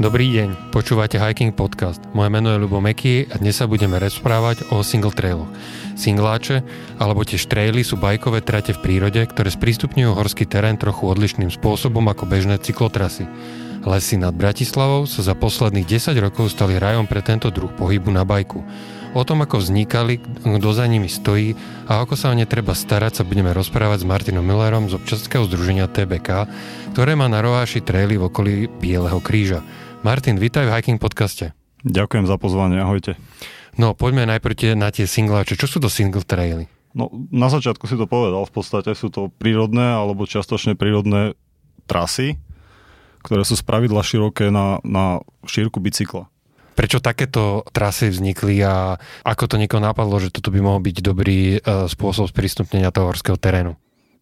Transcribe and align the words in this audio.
Dobrý 0.00 0.32
deň, 0.32 0.72
počúvate 0.72 1.20
Hiking 1.20 1.52
Podcast. 1.52 2.00
Moje 2.16 2.32
meno 2.32 2.48
je 2.48 2.56
Lubo 2.56 2.80
Meky 2.80 3.28
a 3.28 3.36
dnes 3.36 3.60
sa 3.60 3.68
budeme 3.68 4.00
rozprávať 4.00 4.72
o 4.72 4.80
single 4.80 5.12
trailoch. 5.12 5.52
Singláče, 5.92 6.64
alebo 6.96 7.20
tiež 7.20 7.44
traily 7.44 7.84
sú 7.84 8.00
bajkové 8.00 8.40
trate 8.40 8.72
v 8.72 8.80
prírode, 8.80 9.20
ktoré 9.20 9.52
sprístupňujú 9.52 10.16
horský 10.16 10.48
terén 10.48 10.80
trochu 10.80 11.04
odlišným 11.04 11.52
spôsobom 11.52 12.00
ako 12.08 12.24
bežné 12.24 12.56
cyklotrasy. 12.56 13.28
Lesy 13.84 14.16
nad 14.16 14.32
Bratislavou 14.32 15.04
sa 15.04 15.20
za 15.20 15.36
posledných 15.36 15.84
10 15.84 16.16
rokov 16.16 16.48
stali 16.48 16.80
rajom 16.80 17.04
pre 17.04 17.20
tento 17.20 17.52
druh 17.52 17.68
pohybu 17.68 18.08
na 18.08 18.24
bajku. 18.24 18.64
O 19.12 19.20
tom, 19.26 19.44
ako 19.44 19.60
vznikali, 19.60 20.16
kto 20.40 20.70
za 20.72 20.88
nimi 20.88 21.12
stojí 21.12 21.52
a 21.92 22.00
ako 22.00 22.16
sa 22.16 22.32
o 22.32 22.34
ne 22.38 22.48
treba 22.48 22.72
starať, 22.72 23.20
sa 23.20 23.28
budeme 23.28 23.52
rozprávať 23.52 24.00
s 24.00 24.08
Martinom 24.08 24.46
Millerom 24.46 24.88
z 24.88 24.96
občanského 24.96 25.44
združenia 25.44 25.92
TBK, 25.92 26.48
ktoré 26.96 27.12
má 27.18 27.28
na 27.28 27.44
Roáši 27.44 27.84
traily 27.84 28.16
v 28.16 28.30
okolí 28.30 28.54
Bieleho 28.80 29.20
kríža. 29.20 29.60
Martin, 30.00 30.40
vítaj 30.40 30.64
v 30.64 30.72
Hiking 30.72 30.96
podcaste. 30.96 31.52
Ďakujem 31.84 32.24
za 32.24 32.40
pozvanie, 32.40 32.80
ahojte. 32.80 33.20
No, 33.76 33.92
poďme 33.92 34.24
najprv 34.24 34.54
tie, 34.56 34.70
na 34.72 34.88
tie 34.88 35.04
singláče. 35.04 35.60
Čo 35.60 35.76
sú 35.76 35.76
to 35.76 35.92
single 35.92 36.24
traily? 36.24 36.72
No, 36.96 37.12
na 37.28 37.52
začiatku 37.52 37.84
si 37.84 38.00
to 38.00 38.08
povedal, 38.08 38.48
v 38.48 38.54
podstate 38.56 38.96
sú 38.96 39.12
to 39.12 39.28
prírodné 39.28 39.84
alebo 39.84 40.24
čiastočne 40.24 40.72
prírodné 40.72 41.36
trasy, 41.84 42.40
ktoré 43.20 43.44
sú 43.44 43.60
spravidla 43.60 44.00
široké 44.00 44.48
na, 44.48 44.80
na 44.88 45.20
šírku 45.44 45.84
bicykla. 45.84 46.32
Prečo 46.80 47.04
takéto 47.04 47.68
trasy 47.68 48.08
vznikli 48.08 48.56
a 48.64 48.96
ako 49.20 49.52
to 49.52 49.60
niekoho 49.60 49.84
napadlo, 49.84 50.16
že 50.16 50.32
toto 50.32 50.48
by 50.48 50.64
mohol 50.64 50.80
byť 50.80 50.96
dobrý 51.04 51.60
e, 51.60 51.86
spôsob 51.92 52.32
sprístupnenia 52.32 52.88
toho 52.88 53.12
horského 53.12 53.36
terénu? 53.36 53.76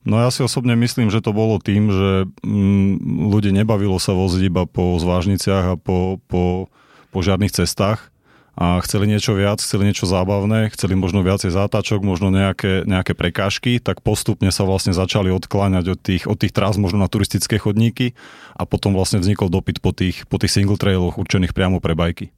No 0.06 0.22
ja 0.22 0.30
si 0.30 0.46
osobne 0.46 0.78
myslím, 0.78 1.10
že 1.10 1.18
to 1.18 1.34
bolo 1.34 1.58
tým, 1.58 1.90
že 1.90 2.10
mm, 2.46 3.28
ľudí 3.28 3.50
nebavilo 3.50 3.98
sa 3.98 4.14
voziť 4.14 4.42
iba 4.46 4.62
po 4.64 4.94
zvážniciach 4.96 5.64
a 5.64 5.74
po, 5.74 6.22
po, 6.30 6.70
po 7.10 7.18
žiadnych 7.18 7.50
cestách 7.50 8.14
a 8.58 8.82
chceli 8.82 9.06
niečo 9.06 9.38
viac, 9.38 9.62
chceli 9.62 9.86
niečo 9.86 10.10
zábavné, 10.10 10.74
chceli 10.74 10.98
možno 10.98 11.22
viacej 11.22 11.54
zátačok, 11.54 12.02
možno 12.02 12.34
nejaké, 12.34 12.82
nejaké 12.90 13.14
prekážky, 13.14 13.78
tak 13.78 14.02
postupne 14.02 14.50
sa 14.50 14.66
vlastne 14.66 14.90
začali 14.90 15.30
odkláňať 15.30 15.84
od 15.94 15.98
tých, 16.02 16.22
od 16.26 16.34
tých 16.42 16.50
trás 16.50 16.74
možno 16.74 16.98
na 16.98 17.06
turistické 17.06 17.62
chodníky 17.62 18.18
a 18.58 18.66
potom 18.66 18.98
vlastne 18.98 19.22
vznikol 19.22 19.46
dopyt 19.46 19.78
po 19.78 19.94
tých, 19.94 20.26
po 20.26 20.42
tých 20.42 20.50
single 20.50 20.74
trailoch 20.74 21.22
určených 21.22 21.54
priamo 21.54 21.78
pre 21.78 21.94
bajky. 21.94 22.34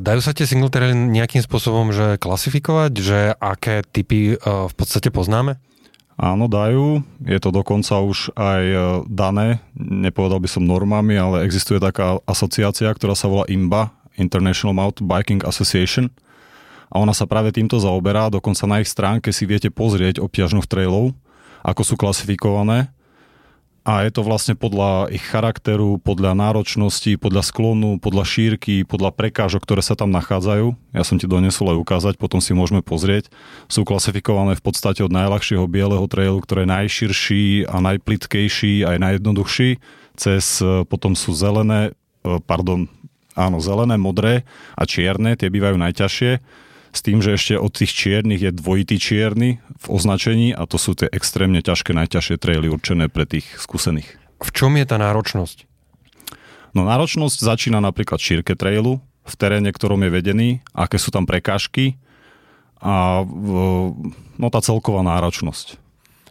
Dajú 0.00 0.20
sa 0.24 0.32
tie 0.32 0.48
single 0.48 0.72
traily 0.72 0.96
nejakým 0.96 1.44
spôsobom 1.44 1.92
že 1.92 2.16
klasifikovať, 2.16 2.92
že 2.96 3.18
aké 3.36 3.84
typy 3.84 4.40
v 4.40 4.72
podstate 4.72 5.12
poznáme? 5.12 5.60
Áno, 6.18 6.50
dajú. 6.50 7.06
Je 7.22 7.38
to 7.38 7.54
dokonca 7.54 8.02
už 8.02 8.34
aj 8.34 8.62
e, 8.66 8.78
dané, 9.06 9.62
nepovedal 9.78 10.42
by 10.42 10.50
som 10.50 10.66
normami, 10.66 11.14
ale 11.14 11.46
existuje 11.46 11.78
taká 11.78 12.18
asociácia, 12.26 12.90
ktorá 12.90 13.14
sa 13.14 13.30
volá 13.30 13.46
IMBA, 13.46 13.94
International 14.18 14.74
Mountain 14.74 15.06
Biking 15.06 15.46
Association. 15.46 16.10
A 16.90 16.98
ona 16.98 17.14
sa 17.14 17.30
práve 17.30 17.54
týmto 17.54 17.78
zaoberá, 17.78 18.34
dokonca 18.34 18.66
na 18.66 18.82
ich 18.82 18.90
stránke 18.90 19.30
si 19.30 19.46
viete 19.46 19.70
pozrieť 19.70 20.18
obťažných 20.18 20.66
trailov, 20.66 21.14
ako 21.62 21.82
sú 21.86 21.94
klasifikované 21.94 22.90
a 23.88 24.04
je 24.04 24.12
to 24.12 24.20
vlastne 24.20 24.52
podľa 24.52 25.08
ich 25.08 25.24
charakteru, 25.24 25.96
podľa 25.96 26.36
náročnosti, 26.36 27.16
podľa 27.16 27.40
sklonu, 27.40 27.96
podľa 27.96 28.28
šírky, 28.28 28.84
podľa 28.84 29.16
prekážok, 29.16 29.64
ktoré 29.64 29.80
sa 29.80 29.96
tam 29.96 30.12
nachádzajú. 30.12 30.76
Ja 30.92 31.08
som 31.08 31.16
ti 31.16 31.24
donesol 31.24 31.72
aj 31.72 31.80
ukázať, 31.80 32.14
potom 32.20 32.44
si 32.44 32.52
môžeme 32.52 32.84
pozrieť. 32.84 33.32
Sú 33.64 33.88
klasifikované 33.88 34.60
v 34.60 34.64
podstate 34.68 35.00
od 35.00 35.08
najľahšieho 35.08 35.64
bieleho 35.64 36.04
trailu, 36.04 36.36
ktorý 36.44 36.68
je 36.68 36.74
najširší 36.76 37.44
a 37.64 37.80
najplitkejší, 37.80 38.84
aj 38.84 38.96
najjednoduchší, 39.00 39.80
cez 40.20 40.60
e, 40.60 40.84
potom 40.84 41.16
sú 41.16 41.32
zelené, 41.32 41.96
e, 42.28 42.44
pardon, 42.44 42.92
áno, 43.32 43.56
zelené, 43.56 43.96
modré 43.96 44.44
a 44.76 44.84
čierne, 44.84 45.32
tie 45.32 45.48
bývajú 45.48 45.80
najťažšie 45.80 46.67
s 46.92 47.00
tým, 47.04 47.20
že 47.20 47.36
ešte 47.36 47.54
od 47.60 47.72
tých 47.72 47.92
čiernych 47.92 48.40
je 48.40 48.50
dvojitý 48.52 48.96
čierny 48.96 49.60
v 49.60 49.86
označení 49.86 50.56
a 50.56 50.64
to 50.64 50.80
sú 50.80 50.96
tie 50.96 51.08
extrémne 51.12 51.60
ťažké, 51.60 51.92
najťažšie 51.92 52.40
traily 52.40 52.68
určené 52.72 53.12
pre 53.12 53.28
tých 53.28 53.46
skúsených. 53.60 54.08
V 54.38 54.50
čom 54.54 54.74
je 54.78 54.86
tá 54.86 54.96
náročnosť? 54.96 55.66
No 56.76 56.84
náročnosť 56.84 57.38
začína 57.42 57.80
napríklad 57.80 58.20
šírke 58.20 58.54
trailu, 58.54 59.00
v 59.28 59.34
teréne, 59.36 59.68
ktorom 59.68 60.00
je 60.08 60.10
vedený, 60.10 60.48
aké 60.72 60.96
sú 60.96 61.12
tam 61.12 61.28
prekážky 61.28 62.00
a 62.80 63.26
no 64.38 64.48
tá 64.48 64.60
celková 64.64 65.04
náročnosť. 65.04 65.76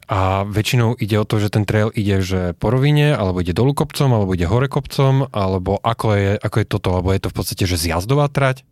A 0.08 0.48
väčšinou 0.48 0.96
ide 0.96 1.20
o 1.20 1.28
to, 1.28 1.36
že 1.36 1.52
ten 1.52 1.68
trail 1.68 1.92
ide 1.92 2.24
že 2.24 2.56
po 2.56 2.72
rovine, 2.72 3.12
alebo 3.12 3.44
ide 3.44 3.52
dolu 3.52 3.76
kopcom, 3.76 4.08
alebo 4.08 4.32
ide 4.34 4.48
hore 4.48 4.72
kopcom, 4.72 5.28
alebo 5.36 5.84
ako 5.84 6.16
je, 6.16 6.32
ako 6.40 6.56
je 6.64 6.66
toto, 6.66 6.90
alebo 6.96 7.12
je 7.12 7.22
to 7.28 7.30
v 7.30 7.36
podstate, 7.36 7.64
že 7.68 7.76
zjazdová 7.76 8.32
trať? 8.32 8.64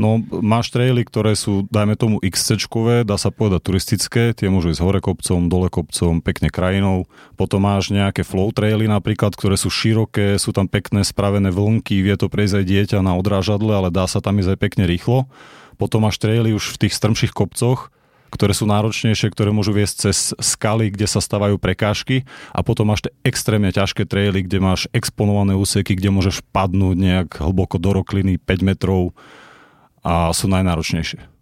No, 0.00 0.18
máš 0.40 0.72
traily, 0.72 1.04
ktoré 1.04 1.36
sú, 1.36 1.68
dajme 1.68 2.00
tomu 2.00 2.16
XC-čkové, 2.24 3.04
dá 3.04 3.20
sa 3.20 3.28
povedať 3.28 3.60
turistické, 3.60 4.32
tie 4.32 4.48
môžu 4.48 4.72
ísť 4.72 4.80
hore 4.80 5.00
kopcom, 5.04 5.52
dole 5.52 5.68
kopcom, 5.68 6.24
pekne 6.24 6.48
krajinou. 6.48 7.04
Potom 7.36 7.60
máš 7.68 7.92
nejaké 7.92 8.24
flow 8.24 8.50
traily 8.56 8.88
napríklad, 8.88 9.36
ktoré 9.36 9.60
sú 9.60 9.68
široké, 9.68 10.40
sú 10.40 10.56
tam 10.56 10.64
pekné 10.64 11.04
spravené 11.04 11.52
vlnky, 11.52 12.00
vie 12.00 12.16
to 12.16 12.32
prejsť 12.32 12.64
aj 12.64 12.64
dieťa 12.64 12.98
na 13.04 13.12
odrážadle, 13.20 13.72
ale 13.76 13.88
dá 13.92 14.08
sa 14.08 14.24
tam 14.24 14.40
ísť 14.40 14.56
aj 14.56 14.58
pekne 14.58 14.84
rýchlo. 14.88 15.28
Potom 15.76 16.08
máš 16.08 16.16
traily 16.16 16.56
už 16.56 16.76
v 16.76 16.88
tých 16.88 16.96
strmších 16.96 17.36
kopcoch, 17.36 17.92
ktoré 18.32 18.56
sú 18.56 18.64
náročnejšie, 18.64 19.28
ktoré 19.28 19.52
môžu 19.52 19.76
viesť 19.76 20.08
cez 20.08 20.32
skaly, 20.40 20.88
kde 20.88 21.04
sa 21.04 21.20
stavajú 21.20 21.60
prekážky 21.60 22.24
a 22.56 22.64
potom 22.64 22.88
máš 22.88 23.04
tie 23.04 23.12
extrémne 23.28 23.68
ťažké 23.68 24.08
traily, 24.08 24.48
kde 24.48 24.56
máš 24.56 24.88
exponované 24.96 25.52
úseky, 25.52 25.92
kde 25.92 26.08
môžeš 26.08 26.40
padnúť 26.48 26.96
nejak 26.96 27.28
hlboko 27.44 27.76
do 27.76 27.92
rokliny 27.92 28.40
5 28.40 28.64
metrov 28.64 29.12
a 30.02 30.34
sú 30.34 30.50
najnáročnejšie. 30.50 31.32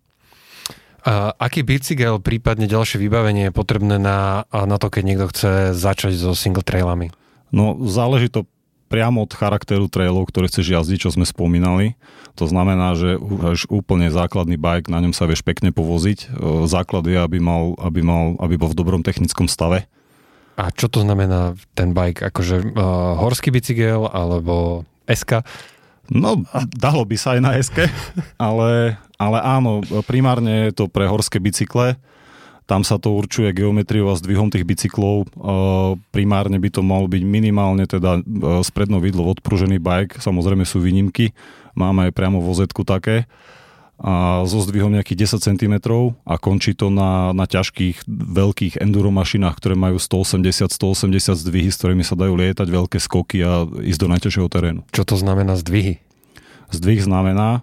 A 1.00 1.32
aký 1.40 1.64
bicykel, 1.64 2.20
prípadne 2.20 2.68
ďalšie 2.68 3.00
vybavenie 3.00 3.48
je 3.48 3.56
potrebné 3.56 3.96
na, 3.96 4.44
na 4.52 4.76
to, 4.76 4.92
keď 4.92 5.02
niekto 5.04 5.26
chce 5.32 5.50
začať 5.72 6.12
so 6.12 6.36
single 6.36 6.60
trailami? 6.60 7.08
No, 7.48 7.80
záleží 7.88 8.28
to 8.28 8.44
priamo 8.92 9.24
od 9.24 9.32
charakteru 9.32 9.88
trailov, 9.88 10.28
ktoré 10.28 10.50
chceš 10.50 10.76
jazdiť, 10.76 11.08
čo 11.08 11.14
sme 11.14 11.24
spomínali. 11.24 11.96
To 12.36 12.44
znamená, 12.50 12.98
že 12.98 13.16
už 13.16 13.70
úplne 13.70 14.10
základný 14.10 14.58
bike, 14.58 14.90
na 14.90 15.00
ňom 15.00 15.14
sa 15.14 15.30
vieš 15.30 15.46
pekne 15.46 15.70
povoziť. 15.70 16.34
Základ 16.66 17.06
je, 17.06 17.16
aby, 17.16 17.38
mal, 17.38 17.78
aby, 17.78 18.02
mal, 18.02 18.34
aby 18.42 18.58
bol 18.58 18.68
v 18.68 18.78
dobrom 18.78 19.00
technickom 19.06 19.46
stave. 19.46 19.86
A 20.58 20.68
čo 20.74 20.92
to 20.92 21.00
znamená 21.06 21.56
ten 21.72 21.96
bike? 21.96 22.20
Akože 22.20 22.60
uh, 22.60 23.16
horský 23.16 23.48
bicykel 23.54 24.10
alebo 24.10 24.84
SK? 25.08 25.46
No, 26.10 26.42
dalo 26.74 27.06
by 27.06 27.16
sa 27.16 27.38
aj 27.38 27.40
na 27.40 27.54
SK, 27.54 27.86
ale, 28.50 28.98
ale 29.14 29.38
áno, 29.40 29.80
primárne 30.04 30.68
je 30.68 30.82
to 30.82 30.84
pre 30.90 31.06
horské 31.06 31.38
bicykle. 31.38 31.94
Tam 32.66 32.86
sa 32.86 33.02
to 33.02 33.14
určuje 33.18 33.50
geometriou 33.50 34.10
a 34.10 34.14
zdvihom 34.14 34.46
tých 34.46 34.62
bicyklov. 34.62 35.26
Primárne 36.14 36.54
by 36.54 36.70
to 36.70 36.86
malo 36.86 37.10
byť 37.10 37.22
minimálne 37.26 37.82
teda 37.82 38.22
sprednou 38.62 39.02
vidlo 39.02 39.26
odpružený 39.26 39.82
bike. 39.82 40.22
Samozrejme 40.22 40.62
sú 40.62 40.78
výnimky. 40.78 41.34
Máme 41.74 42.06
aj 42.06 42.14
priamo 42.14 42.38
vozetku 42.38 42.86
také 42.86 43.26
a 44.00 44.48
so 44.48 44.64
zdvihom 44.64 44.96
nejakých 44.96 45.28
10 45.28 45.44
cm 45.44 45.74
a 46.24 46.34
končí 46.40 46.72
to 46.72 46.88
na, 46.88 47.36
na 47.36 47.44
ťažkých 47.44 48.08
veľkých 48.08 48.80
enduro 48.80 49.12
mašinách, 49.12 49.60
ktoré 49.60 49.76
majú 49.76 50.00
180-180 50.00 51.36
zdvihy, 51.36 51.68
s 51.68 51.76
ktorými 51.76 52.00
sa 52.00 52.16
dajú 52.16 52.32
lietať 52.32 52.64
veľké 52.64 52.96
skoky 52.96 53.44
a 53.44 53.68
ísť 53.68 54.00
do 54.00 54.08
najťažšieho 54.08 54.48
terénu. 54.48 54.80
Čo 54.96 55.04
to 55.04 55.20
znamená 55.20 55.52
zdvihy? 55.60 56.00
Zdvih 56.72 57.04
znamená, 57.04 57.60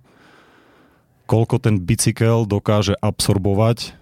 koľko 1.26 1.58
ten 1.58 1.82
bicykel 1.82 2.46
dokáže 2.46 2.94
absorbovať 3.02 3.98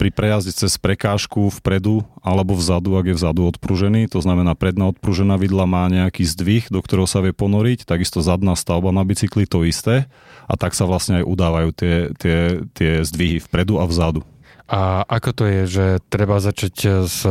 pri 0.00 0.10
prejazde 0.10 0.56
cez 0.56 0.80
prekážku 0.80 1.52
vpredu 1.60 2.02
alebo 2.24 2.56
vzadu, 2.56 2.96
ak 2.96 3.12
je 3.12 3.18
vzadu 3.20 3.46
odpružený. 3.54 4.08
To 4.10 4.24
znamená, 4.24 4.56
predná 4.56 4.90
odpružená 4.90 5.36
vidla 5.36 5.68
má 5.68 5.86
nejaký 5.86 6.24
zdvih, 6.26 6.72
do 6.72 6.80
ktorého 6.80 7.06
sa 7.06 7.20
vie 7.20 7.36
ponoriť, 7.36 7.84
takisto 7.84 8.24
zadná 8.24 8.56
stavba 8.56 8.90
na 8.90 9.04
bicykli 9.04 9.44
to 9.44 9.62
isté 9.62 10.08
a 10.48 10.54
tak 10.56 10.72
sa 10.74 10.88
vlastne 10.88 11.22
aj 11.22 11.28
udávajú 11.28 11.70
tie, 11.76 11.94
tie, 12.16 12.38
tie 12.72 12.90
zdvihy 13.04 13.44
vpredu 13.44 13.78
a 13.78 13.86
vzadu. 13.86 14.24
A 14.72 15.04
ako 15.04 15.30
to 15.36 15.44
je, 15.44 15.62
že 15.68 15.86
treba 16.08 16.40
začať 16.40 17.04
s 17.04 17.28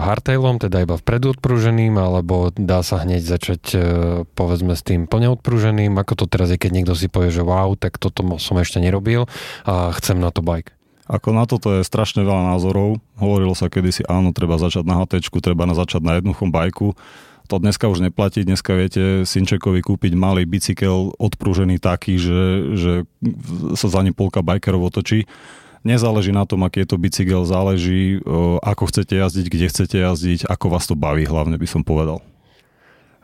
hardtailom, 0.00 0.56
teda 0.56 0.88
iba 0.88 0.96
vpredu 0.96 1.36
odprúženým, 1.36 1.92
alebo 2.00 2.48
dá 2.56 2.80
sa 2.80 3.04
hneď 3.04 3.28
začať 3.28 3.62
e, 3.76 3.78
povedzme 4.32 4.72
s 4.72 4.80
tým 4.86 5.04
plne 5.04 5.36
odprúženým? 5.36 5.92
Ako 6.00 6.16
to 6.16 6.24
teraz 6.24 6.48
je, 6.48 6.56
keď 6.56 6.70
niekto 6.72 6.94
si 6.96 7.12
povie, 7.12 7.28
že 7.28 7.44
wow, 7.44 7.76
tak 7.76 8.00
toto 8.00 8.24
som 8.40 8.56
ešte 8.56 8.80
nerobil 8.80 9.28
a 9.68 9.92
chcem 10.00 10.16
na 10.16 10.32
to 10.32 10.40
bike? 10.40 10.77
Ako 11.08 11.32
na 11.32 11.48
toto 11.48 11.72
je 11.72 11.88
strašne 11.88 12.20
veľa 12.20 12.52
názorov. 12.52 13.00
Hovorilo 13.16 13.56
sa 13.56 13.72
kedysi, 13.72 14.04
áno, 14.04 14.36
treba 14.36 14.60
začať 14.60 14.84
na 14.84 15.00
HT, 15.00 15.24
treba 15.40 15.64
na 15.64 15.72
začať 15.72 16.04
na 16.04 16.20
jednoduchom 16.20 16.52
bajku. 16.52 16.92
To 17.48 17.56
dneska 17.56 17.88
už 17.88 18.04
neplatí, 18.04 18.44
dneska 18.44 18.76
viete 18.76 19.24
Sinčekovi 19.24 19.80
kúpiť 19.80 20.12
malý 20.12 20.44
bicykel 20.44 21.16
odprúžený 21.16 21.80
taký, 21.80 22.20
že, 22.20 22.76
že 22.76 22.92
sa 23.72 23.88
za 23.88 24.04
ním 24.04 24.12
polka 24.12 24.44
bajkerov 24.44 24.92
otočí. 24.92 25.24
Nezáleží 25.80 26.28
na 26.28 26.44
tom, 26.44 26.60
aký 26.68 26.84
je 26.84 26.92
to 26.92 27.00
bicykel, 27.00 27.48
záleží, 27.48 28.20
ako 28.60 28.92
chcete 28.92 29.16
jazdiť, 29.16 29.46
kde 29.48 29.66
chcete 29.72 29.96
jazdiť, 29.96 30.44
ako 30.44 30.76
vás 30.76 30.84
to 30.84 30.92
baví, 30.92 31.24
hlavne 31.24 31.56
by 31.56 31.64
som 31.64 31.80
povedal. 31.80 32.20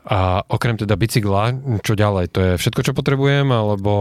A 0.05 0.45
okrem 0.45 0.77
teda 0.77 1.01
bicykla, 1.01 1.57
čo 1.81 1.97
ďalej? 1.97 2.37
To 2.37 2.39
je 2.45 2.53
všetko, 2.61 2.81
čo 2.85 2.93
potrebujem, 2.93 3.49
alebo 3.49 3.93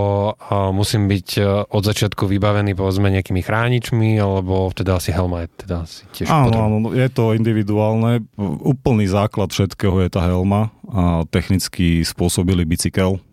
musím 0.76 1.08
byť 1.08 1.30
e, 1.40 1.42
od 1.64 1.84
začiatku 1.84 2.28
vybavený 2.28 2.76
povedzme 2.76 3.08
nejakými 3.08 3.40
chráničmi, 3.40 4.20
alebo 4.20 4.68
teda 4.76 5.00
asi 5.00 5.16
helma 5.16 5.48
je 5.48 5.64
teda 5.64 5.88
asi 5.88 6.04
tiež 6.12 6.28
áno, 6.28 6.60
áno, 6.60 6.78
je 6.92 7.08
to 7.08 7.32
individuálne. 7.32 8.20
Úplný 8.36 9.08
základ 9.08 9.56
všetkého 9.56 10.04
je 10.04 10.10
tá 10.12 10.28
helma 10.28 10.76
a 10.92 11.24
technicky 11.32 12.04
spôsobili 12.04 12.68
bicykel. 12.68 13.24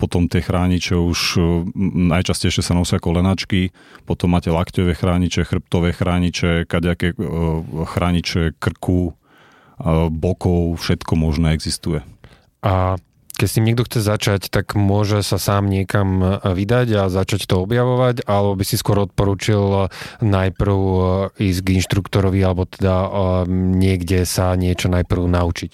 Potom 0.00 0.26
tie 0.26 0.40
chrániče 0.40 0.96
už 0.96 1.36
najčastejšie 2.10 2.64
sa 2.64 2.72
nosia 2.72 2.96
kolenačky, 2.96 3.70
potom 4.08 4.32
máte 4.32 4.48
lakťové 4.48 4.96
chrániče, 4.96 5.44
chrbtové 5.44 5.92
chrániče, 5.92 6.64
kaďaké 6.66 7.12
e, 7.12 7.16
chrániče 7.86 8.56
krku, 8.58 9.14
bokov, 10.10 10.78
všetko 10.78 11.12
možné 11.18 11.54
existuje. 11.54 12.00
A 12.64 12.96
keď 13.34 13.46
s 13.50 13.56
tým 13.58 13.66
niekto 13.66 13.82
chce 13.82 14.00
začať, 14.06 14.46
tak 14.46 14.78
môže 14.78 15.18
sa 15.26 15.42
sám 15.42 15.66
niekam 15.66 16.38
vydať 16.38 16.88
a 16.94 17.02
začať 17.10 17.50
to 17.50 17.66
objavovať, 17.66 18.22
alebo 18.30 18.54
by 18.54 18.64
si 18.64 18.78
skôr 18.78 19.02
odporúčil 19.02 19.90
najprv 20.22 20.78
e, 20.78 20.98
ísť 21.50 21.60
k 21.66 21.68
inštruktorovi, 21.82 22.40
alebo 22.46 22.62
teda 22.70 22.94
e, 22.94 23.08
niekde 23.50 24.22
sa 24.22 24.54
niečo 24.54 24.86
najprv 24.86 25.26
naučiť? 25.26 25.70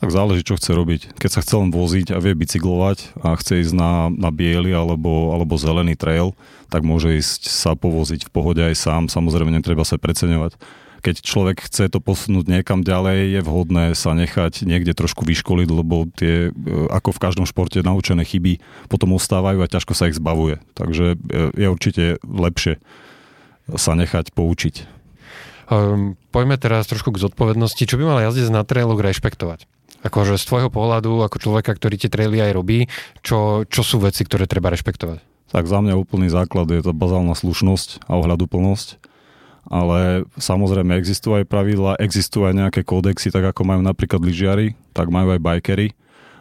Tak 0.00 0.08
záleží, 0.14 0.46
čo 0.46 0.56
chce 0.56 0.70
robiť. 0.72 1.00
Keď 1.18 1.30
sa 1.34 1.42
chce 1.44 1.54
len 1.60 1.74
voziť 1.74 2.14
a 2.14 2.22
vie 2.22 2.32
bicyklovať 2.32 3.20
a 3.20 3.36
chce 3.36 3.68
ísť 3.68 3.74
na, 3.76 4.08
na 4.08 4.30
biely 4.32 4.72
alebo, 4.72 5.34
alebo 5.34 5.60
zelený 5.60 5.98
trail, 5.98 6.32
tak 6.72 6.86
môže 6.86 7.20
ísť 7.20 7.52
sa 7.52 7.76
povoziť 7.76 8.24
v 8.24 8.32
pohode 8.32 8.62
aj 8.64 8.80
sám. 8.80 9.02
Samozrejme, 9.12 9.52
netreba 9.52 9.84
sa 9.84 10.00
preceňovať 10.00 10.56
keď 11.00 11.24
človek 11.24 11.66
chce 11.66 11.88
to 11.88 11.98
posunúť 11.98 12.46
niekam 12.46 12.84
ďalej, 12.84 13.34
je 13.34 13.40
vhodné 13.40 13.84
sa 13.96 14.12
nechať 14.12 14.68
niekde 14.68 14.92
trošku 14.92 15.24
vyškoliť, 15.24 15.68
lebo 15.68 16.06
tie, 16.12 16.52
e, 16.52 16.86
ako 16.92 17.16
v 17.16 17.22
každom 17.22 17.46
športe, 17.48 17.80
naučené 17.80 18.22
chyby 18.22 18.60
potom 18.92 19.16
ostávajú 19.16 19.64
a 19.64 19.70
ťažko 19.72 19.92
sa 19.96 20.12
ich 20.12 20.20
zbavuje. 20.20 20.60
Takže 20.76 21.16
e, 21.16 21.56
je 21.56 21.66
určite 21.66 22.04
lepšie 22.22 22.78
sa 23.74 23.96
nechať 23.96 24.36
poučiť. 24.36 25.00
Um, 25.70 26.18
poďme 26.34 26.58
teraz 26.58 26.90
trošku 26.90 27.14
k 27.14 27.22
zodpovednosti. 27.22 27.86
Čo 27.86 27.94
by 27.94 28.04
mal 28.04 28.18
jazdec 28.26 28.50
na 28.50 28.66
trailoch 28.66 28.98
rešpektovať? 28.98 29.70
Akože 30.02 30.40
z 30.40 30.44
tvojho 30.48 30.70
pohľadu, 30.72 31.22
ako 31.22 31.36
človeka, 31.38 31.76
ktorý 31.76 31.94
tie 32.00 32.10
traily 32.10 32.40
aj 32.42 32.52
robí, 32.56 32.90
čo, 33.22 33.68
čo 33.68 33.84
sú 33.84 34.02
veci, 34.02 34.26
ktoré 34.26 34.50
treba 34.50 34.72
rešpektovať? 34.72 35.22
Tak 35.50 35.66
za 35.66 35.78
mňa 35.82 35.98
úplný 35.98 36.30
základ 36.30 36.70
je 36.70 36.82
to 36.82 36.94
bazálna 36.94 37.34
slušnosť 37.34 38.06
a 38.06 38.18
ohľaduplnosť 38.18 39.09
ale 39.68 40.24
samozrejme 40.40 40.96
existujú 40.96 41.42
aj 41.42 41.50
pravidla, 41.50 42.00
existujú 42.00 42.48
aj 42.48 42.54
nejaké 42.56 42.80
kódexy, 42.86 43.28
tak 43.28 43.52
ako 43.52 43.66
majú 43.66 43.80
napríklad 43.84 44.22
lyžiari, 44.24 44.78
tak 44.96 45.12
majú 45.12 45.36
aj 45.36 45.40
bikery, 45.42 45.92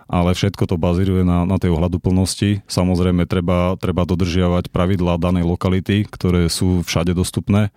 ale 0.10 0.34
všetko 0.34 0.64
to 0.70 0.76
bazíruje 0.80 1.28
na, 1.28 1.44
na 1.44 1.58
tej 1.60 1.76
ohľaduplnosti. 1.76 2.64
Samozrejme 2.66 3.28
treba, 3.28 3.76
treba 3.78 4.08
dodržiavať 4.08 4.72
pravidlá 4.72 5.20
danej 5.20 5.46
lokality, 5.46 6.08
ktoré 6.08 6.48
sú 6.48 6.82
všade 6.86 7.12
dostupné 7.12 7.70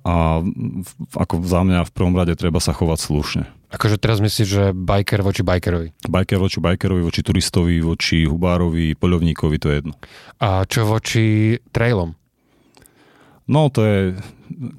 a 0.00 0.40
ako 1.12 1.44
za 1.44 1.60
mňa 1.60 1.84
v 1.84 1.92
prvom 1.92 2.16
rade 2.16 2.32
treba 2.32 2.56
sa 2.56 2.72
chovať 2.72 2.98
slušne. 3.04 3.42
Akože 3.70 4.00
teraz 4.00 4.18
myslíš, 4.18 4.48
že 4.48 4.64
biker 4.74 5.20
voči 5.22 5.44
bikerovi? 5.44 5.94
Biker 6.08 6.40
voči 6.40 6.58
bikerovi, 6.58 7.04
voči 7.04 7.20
turistovi, 7.22 7.78
voči 7.84 8.24
hubárovi, 8.26 8.96
poľovníkovi, 8.96 9.56
to 9.60 9.66
je 9.70 9.76
jedno. 9.78 9.94
A 10.42 10.64
čo 10.66 10.88
voči 10.88 11.54
trailom? 11.70 12.16
No, 13.50 13.66
to 13.66 13.82
je 13.82 13.98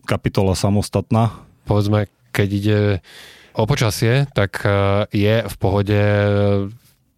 kapitola 0.07 0.55
samostatná. 0.55 1.35
Povedzme, 1.67 2.07
keď 2.31 2.47
ide 2.47 2.79
o 3.51 3.67
počasie, 3.67 4.31
tak 4.31 4.63
e, 4.63 4.71
je 5.11 5.43
v 5.43 5.55
pohode 5.59 6.01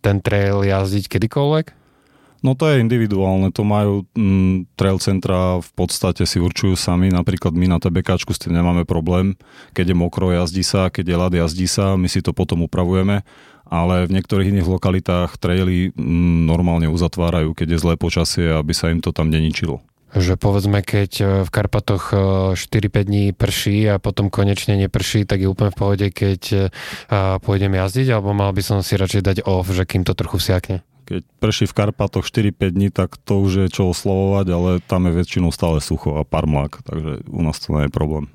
ten 0.01 0.17
trail 0.25 0.65
jazdiť 0.65 1.05
kedykoľvek? 1.05 1.65
No 2.43 2.59
to 2.59 2.67
je 2.67 2.83
individuálne, 2.83 3.55
to 3.55 3.63
majú 3.63 4.03
mm, 4.17 4.75
trail 4.75 4.99
centra 4.99 5.63
v 5.63 5.71
podstate 5.79 6.27
si 6.27 6.43
určujú 6.43 6.75
sami, 6.75 7.07
napríklad 7.07 7.55
my 7.55 7.71
na 7.71 7.79
TBKčku 7.79 8.35
s 8.35 8.41
tým 8.41 8.51
nemáme 8.51 8.83
problém, 8.83 9.39
keď 9.71 9.93
je 9.93 9.95
mokro 9.95 10.27
jazdí 10.27 10.59
sa, 10.59 10.91
keď 10.91 11.05
je 11.07 11.15
ľad 11.15 11.33
jazdí 11.39 11.71
sa, 11.71 11.95
my 11.95 12.11
si 12.11 12.19
to 12.19 12.35
potom 12.35 12.67
upravujeme, 12.67 13.23
ale 13.63 13.95
v 14.11 14.19
niektorých 14.19 14.51
iných 14.51 14.67
lokalitách 14.67 15.39
traily 15.39 15.95
mm, 15.95 16.43
normálne 16.43 16.91
uzatvárajú, 16.91 17.55
keď 17.55 17.77
je 17.77 17.79
zlé 17.79 17.95
počasie, 17.95 18.51
aby 18.51 18.75
sa 18.75 18.91
im 18.91 18.99
to 18.99 19.15
tam 19.15 19.31
neničilo 19.31 19.79
že 20.13 20.37
povedzme, 20.37 20.85
keď 20.85 21.11
e, 21.19 21.23
v 21.41 21.49
Karpatoch 21.49 22.13
4-5 22.53 22.61
e, 22.61 23.01
dní 23.03 23.25
prší 23.33 23.89
a 23.89 23.97
potom 23.97 24.29
konečne 24.29 24.77
neprší, 24.77 25.25
tak 25.25 25.41
je 25.41 25.49
úplne 25.49 25.73
v 25.73 25.79
pohode, 25.79 26.07
keď 26.13 26.41
e, 26.53 26.57
pôjdem 27.41 27.73
jazdiť, 27.73 28.13
alebo 28.13 28.37
mal 28.37 28.53
by 28.53 28.61
som 28.61 28.77
si 28.85 28.93
radšej 28.93 29.21
dať 29.25 29.37
off, 29.49 29.69
že 29.73 29.89
kým 29.89 30.05
to 30.05 30.13
trochu 30.13 30.37
vsiakne? 30.37 30.85
Keď 31.03 31.21
prší 31.41 31.65
v 31.67 31.75
Karpatoch 31.75 32.23
4-5 32.23 32.77
dní, 32.77 32.87
tak 32.93 33.19
to 33.19 33.43
už 33.43 33.51
je 33.65 33.67
čo 33.73 33.91
oslovovať, 33.91 34.47
ale 34.53 34.69
tam 34.79 35.09
je 35.09 35.17
väčšinou 35.19 35.51
stále 35.51 35.83
sucho 35.83 36.15
a 36.15 36.23
parmlák, 36.23 36.85
takže 36.85 37.27
u 37.27 37.41
nás 37.43 37.59
to 37.59 37.75
nie 37.75 37.89
je 37.89 37.91
problém. 37.91 38.31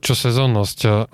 Čo 0.00 0.12
sezónnosť? 0.16 1.12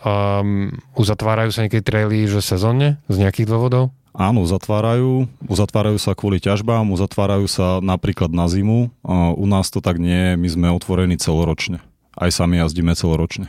Uzatvárajú 0.94 1.50
sa 1.50 1.66
niekedy 1.66 1.82
traily, 1.82 2.30
že 2.30 2.38
sezónne 2.38 3.02
z 3.10 3.16
nejakých 3.18 3.50
dôvodov? 3.50 3.90
Áno, 4.18 4.42
uzatvárajú. 4.42 5.30
Uzatvárajú 5.46 6.02
sa 6.02 6.10
kvôli 6.18 6.42
ťažbám, 6.42 6.90
uzatvárajú 6.90 7.46
sa 7.46 7.78
napríklad 7.78 8.34
na 8.34 8.50
zimu. 8.50 8.90
U 9.38 9.46
nás 9.46 9.70
to 9.70 9.78
tak 9.78 10.02
nie 10.02 10.34
je, 10.34 10.40
my 10.42 10.48
sme 10.50 10.66
otvorení 10.74 11.14
celoročne. 11.14 11.78
Aj 12.18 12.26
sami 12.34 12.58
jazdíme 12.58 12.98
celoročne. 12.98 13.46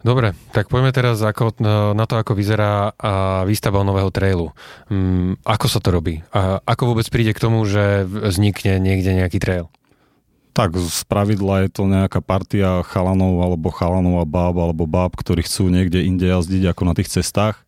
Dobre, 0.00 0.32
tak 0.56 0.72
poďme 0.72 0.96
teraz 0.96 1.20
ako, 1.20 1.60
na 1.92 2.04
to, 2.08 2.16
ako 2.16 2.32
vyzerá 2.32 2.96
výstava 3.44 3.84
nového 3.84 4.08
trailu. 4.08 4.56
Mm, 4.88 5.36
ako 5.44 5.66
sa 5.68 5.84
to 5.84 5.92
robí? 5.92 6.24
A 6.32 6.64
ako 6.64 6.96
vôbec 6.96 7.04
príde 7.12 7.36
k 7.36 7.42
tomu, 7.44 7.68
že 7.68 8.08
vznikne 8.08 8.80
niekde 8.80 9.12
nejaký 9.12 9.36
trail? 9.44 9.68
Tak 10.56 10.72
z 10.72 11.04
pravidla 11.04 11.68
je 11.68 11.70
to 11.76 11.84
nejaká 11.84 12.24
partia 12.24 12.80
chalanov 12.88 13.44
alebo 13.44 13.68
chalanov 13.76 14.22
a 14.22 14.26
báb 14.26 14.56
alebo 14.56 14.88
báb, 14.88 15.12
ktorí 15.20 15.44
chcú 15.44 15.68
niekde 15.68 16.00
inde 16.00 16.24
jazdiť 16.24 16.72
ako 16.72 16.82
na 16.88 16.96
tých 16.96 17.12
cestách 17.12 17.67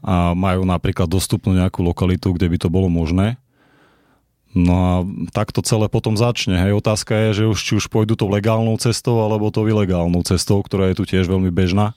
a 0.00 0.32
majú 0.32 0.64
napríklad 0.64 1.08
dostupnú 1.08 1.56
nejakú 1.56 1.84
lokalitu, 1.84 2.32
kde 2.36 2.48
by 2.48 2.56
to 2.56 2.68
bolo 2.72 2.88
možné. 2.88 3.36
No 4.50 4.74
a 4.74 4.94
tak 5.30 5.54
to 5.54 5.62
celé 5.62 5.86
potom 5.86 6.18
začne. 6.18 6.58
Hej, 6.58 6.82
otázka 6.82 7.14
je, 7.30 7.42
že 7.42 7.44
už, 7.46 7.58
či 7.62 7.72
už 7.78 7.86
pôjdu 7.86 8.18
to 8.18 8.26
legálnou 8.26 8.74
cestou 8.82 9.22
alebo 9.22 9.54
to 9.54 9.62
ilegálnou 9.62 10.26
cestou, 10.26 10.58
ktorá 10.58 10.90
je 10.90 10.98
tu 10.98 11.04
tiež 11.06 11.30
veľmi 11.30 11.54
bežná. 11.54 11.94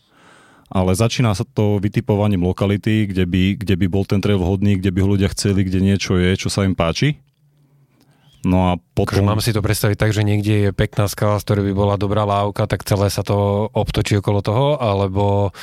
Ale 0.69 0.93
začína 0.93 1.33
sa 1.33 1.45
to 1.45 1.81
vytipovaním 1.81 2.45
lokality, 2.45 3.09
kde 3.09 3.25
by, 3.25 3.43
kde 3.57 3.75
by 3.77 3.85
bol 3.89 4.05
ten 4.05 4.21
trail 4.21 4.37
vhodný, 4.37 4.77
kde 4.77 4.93
by 4.93 5.01
ľudia 5.01 5.29
chceli, 5.33 5.65
kde 5.65 5.81
niečo 5.81 6.17
je, 6.17 6.33
čo 6.37 6.49
sa 6.49 6.65
im 6.65 6.77
páči. 6.77 7.17
No 8.43 8.69
a 8.69 8.71
potom... 8.75 9.23
Akože 9.23 9.23
mám 9.23 9.39
si 9.39 9.55
to 9.55 9.63
predstaviť 9.63 9.95
tak, 9.95 10.11
že 10.11 10.27
niekde 10.27 10.67
je 10.67 10.69
pekná 10.75 11.07
skala, 11.07 11.39
z 11.39 11.47
ktorej 11.47 11.63
by 11.71 11.73
bola 11.73 11.95
dobrá 11.95 12.27
lávka, 12.27 12.67
tak 12.67 12.83
celé 12.83 13.07
sa 13.07 13.23
to 13.23 13.71
obtočí 13.71 14.19
okolo 14.19 14.43
toho, 14.43 14.67
alebo 14.83 15.55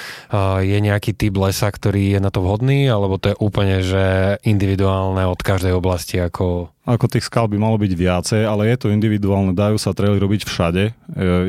je 0.65 0.79
nejaký 0.81 1.13
typ 1.13 1.37
lesa, 1.37 1.69
ktorý 1.69 2.17
je 2.17 2.21
na 2.25 2.33
to 2.33 2.41
vhodný, 2.41 2.89
alebo 2.89 3.21
to 3.21 3.37
je 3.37 3.37
úplne, 3.37 3.85
že 3.85 4.37
individuálne 4.49 5.29
od 5.29 5.37
každej 5.37 5.77
oblasti, 5.77 6.17
ako... 6.25 6.73
Ako 6.89 7.07
tých 7.07 7.29
skal 7.29 7.47
by 7.47 7.61
malo 7.61 7.77
byť 7.77 7.93
viacej, 7.93 8.43
ale 8.49 8.73
je 8.73 8.77
to 8.81 8.89
individuálne, 8.89 9.53
dajú 9.53 9.77
sa 9.77 9.93
traily 9.93 10.17
robiť 10.17 10.49
všade. 10.49 10.83
E, 10.91 10.93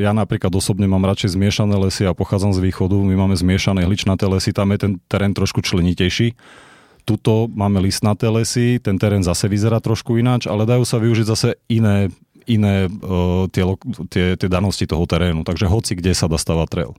ja 0.04 0.12
napríklad 0.12 0.52
osobne 0.52 0.86
mám 0.86 1.08
radšej 1.08 1.40
zmiešané 1.40 1.80
lesy 1.80 2.04
a 2.06 2.14
pochádzam 2.14 2.52
z 2.52 2.60
východu, 2.60 3.00
my 3.00 3.16
máme 3.16 3.36
zmiešané 3.40 3.88
hličnaté 3.88 4.28
lesy, 4.28 4.52
tam 4.52 4.76
je 4.76 4.78
ten 4.84 4.92
terén 5.08 5.32
trošku 5.32 5.64
členitejší 5.64 6.36
Tuto 7.02 7.50
máme 7.52 7.82
listnaté 7.82 8.30
lesy, 8.30 8.78
ten 8.78 8.96
terén 8.96 9.26
zase 9.26 9.50
vyzerá 9.50 9.82
trošku 9.82 10.18
ináč, 10.18 10.46
ale 10.46 10.70
dajú 10.70 10.86
sa 10.86 11.02
využiť 11.02 11.26
zase 11.26 11.50
iné, 11.68 12.14
iné 12.46 12.88
uh, 12.88 13.46
tie, 13.50 13.64
tie, 14.10 14.26
tie 14.38 14.50
danosti 14.50 14.86
toho 14.86 15.04
terénu. 15.06 15.42
Takže 15.42 15.66
hoci 15.70 15.98
kde 15.98 16.14
sa 16.14 16.30
dá 16.30 16.38
stavať 16.38 16.68
trail. 16.70 16.92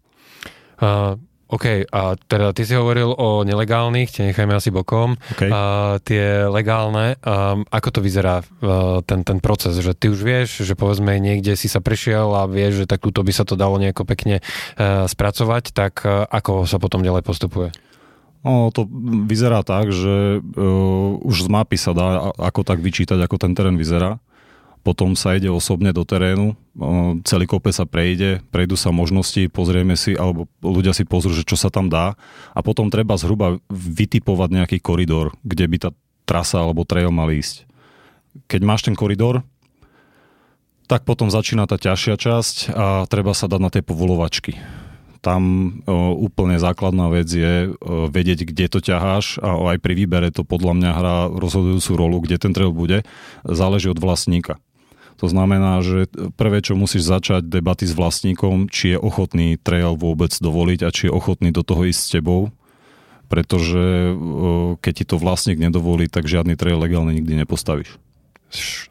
Uh, 0.82 1.14
OK, 1.52 1.84
a 1.92 2.16
teda 2.16 2.56
ty 2.56 2.64
si 2.64 2.72
hovoril 2.72 3.12
o 3.12 3.44
nelegálnych, 3.44 4.08
tie 4.08 4.32
nechajme 4.32 4.56
asi 4.56 4.72
bokom. 4.72 5.20
Okay. 5.36 5.52
A 5.52 6.00
tie 6.00 6.48
legálne, 6.48 7.20
um, 7.20 7.68
ako 7.68 7.88
to 7.92 8.00
vyzerá 8.00 8.40
uh, 8.40 9.04
ten, 9.04 9.20
ten 9.20 9.36
proces? 9.36 9.76
Že 9.76 9.92
ty 9.92 10.06
už 10.08 10.20
vieš, 10.24 10.64
že 10.64 10.72
povedzme 10.72 11.12
niekde 11.20 11.52
si 11.52 11.68
sa 11.68 11.84
prešiel 11.84 12.32
a 12.32 12.48
vieš, 12.48 12.84
že 12.84 12.86
tak 12.88 13.04
túto 13.04 13.20
by 13.20 13.36
sa 13.36 13.44
to 13.44 13.52
dalo 13.52 13.76
nejako 13.76 14.08
pekne 14.08 14.40
uh, 14.40 15.04
spracovať, 15.04 15.76
tak 15.76 16.00
uh, 16.08 16.24
ako 16.24 16.64
sa 16.64 16.80
potom 16.80 17.04
ďalej 17.04 17.20
postupuje? 17.20 17.68
No, 18.42 18.74
to 18.74 18.90
vyzerá 19.30 19.62
tak, 19.62 19.94
že 19.94 20.42
uh, 20.42 21.10
už 21.22 21.46
z 21.46 21.48
mapy 21.48 21.78
sa 21.78 21.94
dá 21.94 22.34
ako 22.34 22.66
tak 22.66 22.82
vyčítať, 22.82 23.14
ako 23.22 23.38
ten 23.38 23.54
terén 23.54 23.78
vyzerá. 23.78 24.18
Potom 24.82 25.14
sa 25.14 25.38
ide 25.38 25.46
osobne 25.46 25.94
do 25.94 26.02
terénu, 26.02 26.58
uh, 26.58 27.14
celý 27.22 27.46
kope 27.46 27.70
sa 27.70 27.86
prejde, 27.86 28.42
prejdú 28.50 28.74
sa 28.74 28.90
možnosti, 28.90 29.46
pozrieme 29.46 29.94
si, 29.94 30.18
alebo 30.18 30.50
ľudia 30.58 30.90
si 30.90 31.06
pozrú, 31.06 31.30
že 31.30 31.46
čo 31.46 31.54
sa 31.54 31.70
tam 31.70 31.86
dá 31.86 32.18
a 32.50 32.60
potom 32.66 32.90
treba 32.90 33.14
zhruba 33.14 33.62
vytipovať 33.70 34.48
nejaký 34.58 34.78
koridor, 34.82 35.30
kde 35.46 35.70
by 35.70 35.76
tá 35.78 35.90
trasa 36.26 36.66
alebo 36.66 36.82
trail 36.82 37.14
mal 37.14 37.30
ísť. 37.30 37.62
Keď 38.50 38.60
máš 38.66 38.82
ten 38.82 38.98
koridor, 38.98 39.46
tak 40.90 41.06
potom 41.06 41.30
začína 41.30 41.70
tá 41.70 41.78
ťažšia 41.78 42.18
časť 42.18 42.56
a 42.74 43.06
treba 43.06 43.38
sa 43.38 43.46
dať 43.46 43.60
na 43.62 43.70
tie 43.70 43.86
povolovačky 43.86 44.81
Tam 45.22 45.42
úplne 46.18 46.58
základná 46.58 47.06
vec 47.06 47.30
je 47.30 47.70
vedieť, 47.86 48.42
kde 48.42 48.66
to 48.66 48.82
ťaháš 48.82 49.38
a 49.38 49.54
aj 49.70 49.78
pri 49.78 49.94
výbere 49.94 50.34
to 50.34 50.42
podľa 50.42 50.74
mňa 50.74 50.90
hrá 50.98 51.16
rozhodujúcu 51.30 51.90
rolu, 51.94 52.18
kde 52.26 52.42
ten 52.42 52.50
trail 52.50 52.74
bude. 52.74 53.06
Záleží 53.46 53.86
od 53.86 54.02
vlastníka. 54.02 54.58
To 55.22 55.30
znamená, 55.30 55.78
že 55.86 56.10
prvé, 56.34 56.58
čo 56.66 56.74
musíš 56.74 57.06
začať 57.06 57.46
debaty 57.46 57.86
s 57.86 57.94
vlastníkom, 57.94 58.66
či 58.66 58.92
je 58.94 58.98
ochotný 58.98 59.54
trail 59.62 59.94
vôbec 59.94 60.34
dovoliť 60.34 60.80
a 60.82 60.90
či 60.90 61.06
je 61.06 61.14
ochotný 61.14 61.54
do 61.54 61.62
toho 61.62 61.86
ísť 61.86 62.00
s 62.02 62.12
tebou, 62.18 62.50
pretože 63.30 64.18
keď 64.82 64.92
ti 64.92 65.04
to 65.06 65.22
vlastník 65.22 65.62
nedovolí, 65.62 66.10
tak 66.10 66.26
žiadny 66.26 66.58
trail 66.58 66.82
legálne 66.82 67.14
nikdy 67.14 67.38
nepostavíš. 67.38 67.94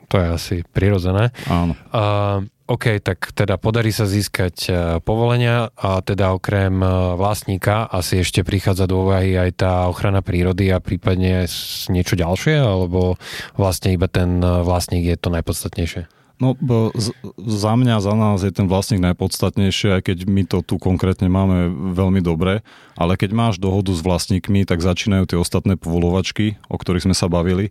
To 0.08 0.16
je 0.16 0.28
asi 0.32 0.56
prirodzené. 0.72 1.36
Áno. 1.52 1.76
Uh, 1.92 2.48
OK, 2.72 3.04
tak 3.04 3.36
teda 3.36 3.60
podarí 3.60 3.92
sa 3.92 4.08
získať 4.08 4.56
uh, 4.72 4.76
povolenia 5.04 5.76
a 5.76 6.00
teda 6.00 6.32
okrem 6.32 6.80
uh, 6.80 7.20
vlastníka 7.20 7.84
asi 7.92 8.24
ešte 8.24 8.48
prichádza 8.48 8.88
do 8.88 9.04
úvahy 9.04 9.36
aj 9.36 9.60
tá 9.60 9.92
ochrana 9.92 10.24
prírody 10.24 10.72
a 10.72 10.80
prípadne 10.80 11.52
niečo 11.92 12.16
ďalšie, 12.16 12.64
alebo 12.64 13.20
vlastne 13.60 13.92
iba 13.92 14.08
ten 14.08 14.40
uh, 14.40 14.64
vlastník 14.64 15.04
je 15.04 15.20
to 15.20 15.28
najpodstatnejšie? 15.36 16.08
No, 16.42 16.58
z, 16.98 17.14
za 17.38 17.74
mňa, 17.78 18.02
za 18.02 18.16
nás 18.18 18.42
je 18.42 18.50
ten 18.50 18.66
vlastník 18.66 19.04
najpodstatnejšie, 19.04 20.00
aj 20.00 20.02
keď 20.08 20.18
my 20.26 20.42
to 20.48 20.66
tu 20.66 20.82
konkrétne 20.82 21.30
máme 21.30 21.92
veľmi 21.94 22.24
dobre, 22.24 22.66
ale 22.98 23.14
keď 23.14 23.30
máš 23.36 23.56
dohodu 23.62 23.94
s 23.94 24.02
vlastníkmi, 24.02 24.66
tak 24.66 24.82
začínajú 24.82 25.30
tie 25.30 25.38
ostatné 25.38 25.78
povolovačky, 25.78 26.58
o 26.66 26.82
ktorých 26.82 27.06
sme 27.06 27.14
sa 27.14 27.30
bavili, 27.30 27.70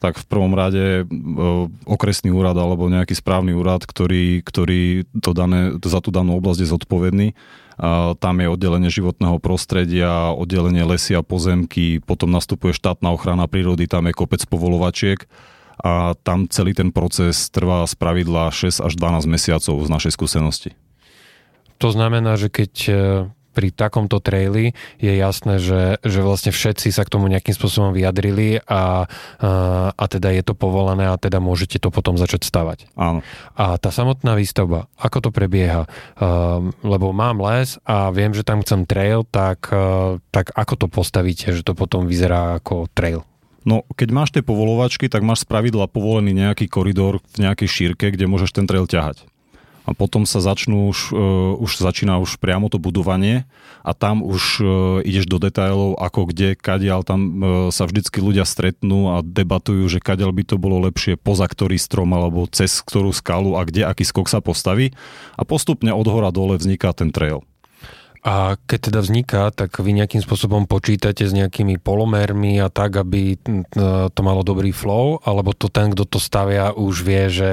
tak 0.00 0.16
v 0.16 0.26
prvom 0.26 0.56
rade 0.56 1.04
okresný 1.84 2.32
úrad 2.32 2.56
alebo 2.56 2.88
nejaký 2.88 3.12
správny 3.12 3.52
úrad, 3.52 3.84
ktorý, 3.84 4.40
ktorý 4.40 5.04
to 5.20 5.36
dané, 5.36 5.76
za 5.84 6.00
tú 6.00 6.08
danú 6.08 6.40
oblasť 6.40 6.64
je 6.64 6.72
zodpovedný. 6.72 7.28
Tam 8.16 8.34
je 8.40 8.48
oddelenie 8.48 8.88
životného 8.88 9.36
prostredia, 9.40 10.32
oddelenie 10.32 10.84
lesy 10.88 11.12
a 11.12 11.20
pozemky, 11.20 12.00
potom 12.00 12.32
nastupuje 12.32 12.72
štátna 12.72 13.12
ochrana 13.12 13.44
prírody, 13.44 13.84
tam 13.84 14.08
je 14.08 14.16
kopec 14.16 14.40
povolovačiek 14.48 15.28
a 15.80 16.16
tam 16.24 16.48
celý 16.48 16.76
ten 16.76 16.92
proces 16.92 17.48
trvá 17.48 17.84
z 17.84 17.96
pravidla 17.96 18.52
6 18.52 18.84
až 18.84 18.92
12 18.96 19.28
mesiacov 19.28 19.76
z 19.80 19.88
našej 19.88 20.12
skúsenosti. 20.12 20.70
To 21.80 21.88
znamená, 21.88 22.36
že 22.36 22.52
keď 22.52 22.72
e, 22.84 22.92
pri 23.60 23.76
takomto 23.76 24.24
traili 24.24 24.72
je 24.96 25.12
jasné, 25.12 25.60
že, 25.60 26.00
že 26.00 26.24
vlastne 26.24 26.48
všetci 26.48 26.88
sa 26.96 27.04
k 27.04 27.12
tomu 27.12 27.28
nejakým 27.28 27.52
spôsobom 27.52 27.92
vyjadrili 27.92 28.64
a, 28.64 28.64
a, 28.72 28.82
a 29.92 30.04
teda 30.08 30.32
je 30.32 30.40
to 30.40 30.56
povolené 30.56 31.12
a 31.12 31.20
teda 31.20 31.44
môžete 31.44 31.76
to 31.76 31.92
potom 31.92 32.16
začať 32.16 32.48
stavať. 32.48 32.88
Áno. 32.96 33.20
A 33.60 33.76
tá 33.76 33.92
samotná 33.92 34.32
výstavba, 34.32 34.88
ako 34.96 35.28
to 35.28 35.30
prebieha? 35.30 35.84
Uh, 36.16 36.72
lebo 36.80 37.12
mám 37.12 37.44
les 37.44 37.76
a 37.84 38.08
viem, 38.08 38.32
že 38.32 38.48
tam 38.48 38.64
chcem 38.64 38.88
trail, 38.88 39.28
tak, 39.28 39.68
uh, 39.68 40.16
tak 40.32 40.56
ako 40.56 40.80
to 40.80 40.86
postavíte, 40.88 41.52
že 41.52 41.60
to 41.60 41.76
potom 41.76 42.08
vyzerá 42.08 42.56
ako 42.56 42.88
trail? 42.96 43.28
No, 43.68 43.84
keď 43.92 44.08
máš 44.08 44.32
tie 44.32 44.40
povolovačky, 44.40 45.12
tak 45.12 45.20
máš 45.20 45.44
spravidla 45.44 45.84
povolený 45.84 46.32
nejaký 46.32 46.64
koridor 46.64 47.20
v 47.36 47.44
nejakej 47.44 47.68
šírke, 47.68 48.08
kde 48.08 48.24
môžeš 48.24 48.56
ten 48.56 48.64
trail 48.64 48.88
ťahať. 48.88 49.28
A 49.90 49.92
potom 49.92 50.22
sa 50.22 50.38
začnú 50.38 50.86
už, 50.86 51.10
uh, 51.10 51.58
už 51.58 51.82
začína 51.82 52.22
už 52.22 52.38
priamo 52.38 52.70
to 52.70 52.78
budovanie 52.78 53.42
a 53.82 53.90
tam 53.90 54.22
už 54.22 54.42
uh, 54.62 54.66
ideš 55.02 55.26
do 55.26 55.42
detailov, 55.42 55.98
ako 55.98 56.30
kde, 56.30 56.54
kadiaľ, 56.54 57.02
tam 57.02 57.20
uh, 57.20 57.34
sa 57.74 57.90
vždycky 57.90 58.22
ľudia 58.22 58.46
stretnú 58.46 59.18
a 59.18 59.26
debatujú, 59.26 59.82
že 59.90 59.98
kadiaľ 59.98 60.30
by 60.30 60.42
to 60.46 60.62
bolo 60.62 60.78
lepšie, 60.86 61.18
poza 61.18 61.50
ktorý 61.50 61.74
strom 61.74 62.14
alebo 62.14 62.46
cez 62.46 62.78
ktorú 62.86 63.10
skalu 63.10 63.58
a 63.58 63.66
kde 63.66 63.82
aký 63.82 64.06
skok 64.06 64.30
sa 64.30 64.38
postaví. 64.38 64.94
A 65.34 65.42
postupne 65.42 65.90
od 65.90 66.06
hora 66.06 66.30
dole 66.30 66.54
vzniká 66.54 66.94
ten 66.94 67.10
trail. 67.10 67.42
A 68.20 68.60
keď 68.68 68.92
teda 68.92 69.00
vzniká, 69.00 69.42
tak 69.48 69.80
vy 69.80 69.96
nejakým 69.96 70.20
spôsobom 70.20 70.68
počítate 70.68 71.24
s 71.24 71.32
nejakými 71.32 71.80
polomermi 71.80 72.60
a 72.60 72.68
tak, 72.68 73.00
aby 73.00 73.40
to 74.12 74.20
malo 74.20 74.44
dobrý 74.44 74.76
flow, 74.76 75.24
alebo 75.24 75.56
to 75.56 75.72
ten, 75.72 75.88
kto 75.88 76.04
to 76.04 76.20
stavia, 76.20 76.76
už 76.76 77.00
vie, 77.00 77.32
že 77.32 77.50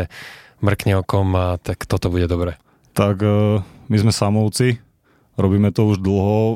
mrkne 0.61 1.01
okom 1.01 1.33
a 1.37 1.61
tak 1.61 1.85
toto 1.85 2.09
bude 2.09 2.25
dobre? 2.25 2.57
Tak 2.97 3.21
e, 3.21 3.61
my 3.63 3.97
sme 4.01 4.11
samovci, 4.13 4.81
robíme 5.37 5.69
to 5.69 5.85
už 5.93 6.01
dlho, 6.01 6.39
e, 6.41 6.55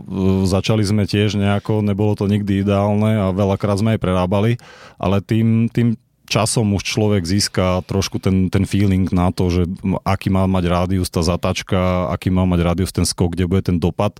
začali 0.49 0.81
sme 0.81 1.05
tiež 1.05 1.37
nejako, 1.37 1.85
nebolo 1.85 2.17
to 2.17 2.25
nikdy 2.25 2.65
ideálne 2.65 3.17
a 3.17 3.25
veľakrát 3.29 3.77
sme 3.77 3.95
aj 3.95 4.01
prerábali, 4.01 4.57
ale 4.97 5.21
tým, 5.21 5.69
tým 5.69 5.97
časom 6.31 6.71
už 6.79 6.87
človek 6.87 7.27
získa 7.27 7.83
trošku 7.83 8.23
ten, 8.23 8.47
ten 8.47 8.63
feeling 8.63 9.03
na 9.11 9.35
to, 9.35 9.51
že 9.51 9.67
aký 10.07 10.31
má 10.31 10.47
mať 10.47 10.63
rádius 10.71 11.11
tá 11.11 11.19
zatačka, 11.19 12.07
aký 12.07 12.31
má 12.31 12.47
mať 12.47 12.59
rádius 12.63 12.95
ten 12.95 13.03
skok, 13.03 13.35
kde 13.35 13.51
bude 13.51 13.67
ten 13.67 13.75
dopad. 13.75 14.15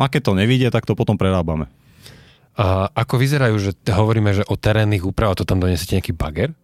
A 0.00 0.08
keď 0.08 0.32
to 0.32 0.38
nevidie, 0.40 0.72
tak 0.72 0.88
to 0.88 0.96
potom 0.96 1.20
prerábame. 1.20 1.68
A 2.56 2.88
ako 2.92 3.20
vyzerajú, 3.20 3.56
že 3.60 3.72
hovoríme, 3.84 4.32
že 4.32 4.44
o 4.48 4.56
terénnych 4.56 5.04
úpravách, 5.04 5.44
to 5.44 5.48
tam 5.48 5.60
donesiete 5.60 5.96
nejaký 6.00 6.16
bager? 6.16 6.56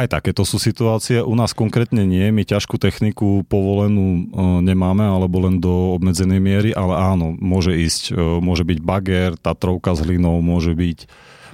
Aj 0.00 0.08
takéto 0.08 0.48
sú 0.48 0.56
situácie. 0.56 1.20
U 1.20 1.36
nás 1.36 1.52
konkrétne 1.52 2.08
nie. 2.08 2.24
My 2.32 2.48
ťažkú 2.48 2.80
techniku 2.80 3.44
povolenú 3.44 4.16
e, 4.16 4.20
nemáme, 4.64 5.04
alebo 5.04 5.44
len 5.44 5.60
do 5.60 6.00
obmedzenej 6.00 6.40
miery, 6.40 6.70
ale 6.72 6.96
áno, 6.96 7.36
môže 7.36 7.76
ísť, 7.76 8.16
e, 8.16 8.40
môže 8.40 8.64
byť 8.64 8.78
bager, 8.80 9.36
Tatrovka 9.36 9.92
s 9.92 10.00
hlinou, 10.00 10.40
môže 10.40 10.72
byť 10.72 11.04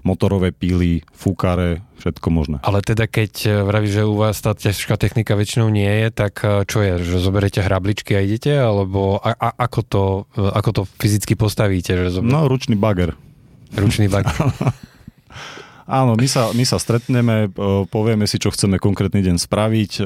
motorové 0.06 0.54
píly, 0.54 1.02
fúkare, 1.10 1.82
všetko 1.98 2.26
možné. 2.30 2.56
Ale 2.62 2.86
teda 2.86 3.10
keď 3.10 3.32
e, 3.42 3.48
vravíš, 3.66 3.92
že 3.98 4.02
u 4.06 4.14
vás 4.14 4.38
tá 4.38 4.54
ťažká 4.54 4.94
technika 4.94 5.34
väčšinou 5.34 5.66
nie 5.66 6.06
je, 6.06 6.08
tak 6.14 6.38
čo 6.70 6.86
je? 6.86 7.02
Že 7.02 7.26
zoberiete 7.26 7.66
hrabličky 7.66 8.14
a 8.14 8.22
idete? 8.22 8.54
Alebo 8.54 9.18
a, 9.18 9.34
a, 9.34 9.58
ako, 9.58 9.80
to, 9.82 10.02
ako 10.38 10.70
to 10.70 10.82
fyzicky 11.02 11.34
postavíte? 11.34 11.98
Že 11.98 12.22
zober... 12.22 12.30
No, 12.30 12.46
ručný 12.46 12.78
bager. 12.78 13.18
Ručný 13.74 14.06
bager. 14.06 14.30
Áno, 15.86 16.18
my 16.18 16.26
sa, 16.26 16.50
my 16.50 16.66
sa 16.66 16.82
stretneme, 16.82 17.46
povieme 17.94 18.26
si, 18.26 18.42
čo 18.42 18.50
chceme 18.50 18.82
konkrétny 18.82 19.22
deň 19.22 19.38
spraviť. 19.38 20.02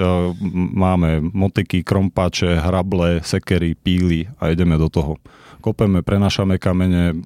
Máme 0.76 1.24
motiky, 1.24 1.80
krompáče, 1.80 2.60
hrable, 2.60 3.24
sekery, 3.24 3.72
píly 3.80 4.28
a 4.36 4.52
ideme 4.52 4.76
do 4.76 4.92
toho. 4.92 5.16
Kopeme, 5.64 6.04
prenašame 6.04 6.60
kamene, 6.60 7.16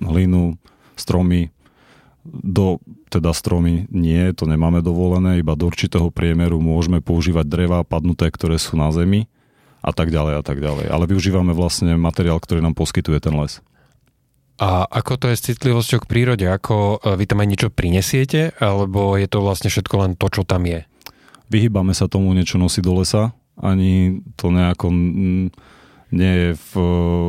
hlinu, 0.00 0.56
stromy, 0.96 1.52
do 2.24 2.80
teda 3.10 3.34
stromy 3.34 3.90
nie, 3.90 4.30
to 4.32 4.46
nemáme 4.46 4.80
dovolené, 4.80 5.42
iba 5.42 5.58
do 5.58 5.66
určitého 5.66 6.14
priemeru 6.14 6.62
môžeme 6.62 7.02
používať 7.02 7.44
dreva 7.44 7.82
padnuté, 7.82 8.30
ktoré 8.30 8.54
sú 8.54 8.78
na 8.78 8.88
zemi 8.94 9.26
a 9.82 9.90
tak 9.90 10.14
ďalej 10.14 10.34
a 10.38 10.42
tak 10.44 10.62
ďalej. 10.62 10.86
Ale 10.88 11.04
využívame 11.10 11.50
vlastne 11.50 11.98
materiál, 11.98 12.38
ktorý 12.38 12.62
nám 12.62 12.78
poskytuje 12.78 13.18
ten 13.18 13.34
les. 13.34 13.58
A 14.60 14.84
ako 14.84 15.16
to 15.16 15.26
je 15.32 15.40
s 15.40 15.46
citlivosťou 15.48 16.04
k 16.04 16.10
prírode? 16.10 16.44
Ako 16.44 17.00
e, 17.00 17.16
vy 17.16 17.24
tam 17.24 17.40
aj 17.40 17.48
niečo 17.48 17.68
prinesiete? 17.72 18.52
Alebo 18.60 19.16
je 19.16 19.24
to 19.24 19.40
vlastne 19.40 19.72
všetko 19.72 19.94
len 20.04 20.12
to, 20.20 20.28
čo 20.28 20.44
tam 20.44 20.68
je? 20.68 20.84
Vyhýbame 21.48 21.96
sa 21.96 22.12
tomu 22.12 22.36
niečo 22.36 22.60
nosiť 22.60 22.82
do 22.84 22.92
lesa. 23.00 23.32
Ani 23.56 24.20
to 24.36 24.52
nejako 24.52 24.92
nie 26.10 26.32
je 26.36 26.50
v, 26.58 26.72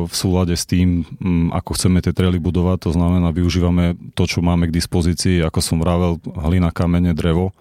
v 0.04 0.14
súlade 0.14 0.54
s 0.58 0.68
tým, 0.68 1.06
ako 1.54 1.74
chceme 1.78 2.04
tie 2.04 2.12
trely 2.12 2.36
budovať. 2.36 2.84
To 2.86 2.90
znamená, 2.92 3.32
využívame 3.32 3.96
to, 4.12 4.28
čo 4.28 4.44
máme 4.44 4.68
k 4.68 4.76
dispozícii, 4.76 5.40
ako 5.40 5.58
som 5.64 5.78
vravel, 5.80 6.18
hlina, 6.36 6.68
kamene, 6.74 7.16
drevo. 7.16 7.56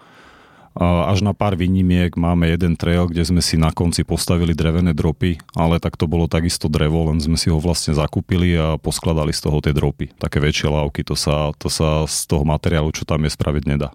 Až 0.82 1.22
na 1.22 1.38
pár 1.38 1.54
výnimiek 1.54 2.18
máme 2.18 2.50
jeden 2.50 2.74
trail, 2.74 3.06
kde 3.06 3.22
sme 3.22 3.42
si 3.46 3.54
na 3.54 3.70
konci 3.70 4.02
postavili 4.02 4.58
drevené 4.58 4.98
dropy, 4.98 5.38
ale 5.54 5.78
tak 5.78 5.94
to 5.94 6.10
bolo 6.10 6.26
takisto 6.26 6.66
drevo, 6.74 7.14
len 7.14 7.22
sme 7.22 7.38
si 7.38 7.54
ho 7.54 7.62
vlastne 7.62 7.94
zakúpili 7.94 8.58
a 8.58 8.82
poskladali 8.82 9.30
z 9.30 9.46
toho 9.46 9.62
tie 9.62 9.78
dropy. 9.78 10.18
Také 10.18 10.42
väčšie 10.42 10.74
lávky, 10.74 11.06
to 11.06 11.14
sa, 11.14 11.54
to 11.62 11.70
sa 11.70 12.10
z 12.10 12.26
toho 12.26 12.42
materiálu, 12.50 12.90
čo 12.98 13.06
tam 13.06 13.22
je, 13.22 13.30
spraviť 13.30 13.64
nedá. 13.70 13.94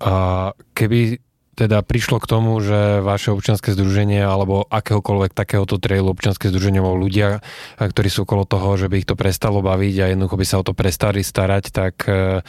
A 0.00 0.56
keby 0.72 1.20
teda 1.54 1.86
prišlo 1.86 2.18
k 2.18 2.26
tomu, 2.26 2.58
že 2.58 2.98
vaše 3.04 3.30
občianske 3.30 3.70
združenie 3.78 4.26
alebo 4.26 4.66
akéhokoľvek 4.66 5.38
takéhoto 5.38 5.78
trailu 5.78 6.10
občianske 6.10 6.50
združenie 6.50 6.82
alebo 6.82 6.98
ľudia, 6.98 7.46
ktorí 7.78 8.08
sú 8.10 8.26
okolo 8.26 8.42
toho, 8.42 8.74
že 8.74 8.90
by 8.90 9.04
ich 9.04 9.08
to 9.08 9.14
prestalo 9.14 9.62
baviť 9.62 9.94
a 10.02 10.10
jednoducho 10.10 10.34
by 10.34 10.46
sa 10.46 10.58
o 10.58 10.66
to 10.66 10.74
prestali 10.74 11.22
starať, 11.22 11.64
tak 11.70 11.94
uh, 12.10 12.42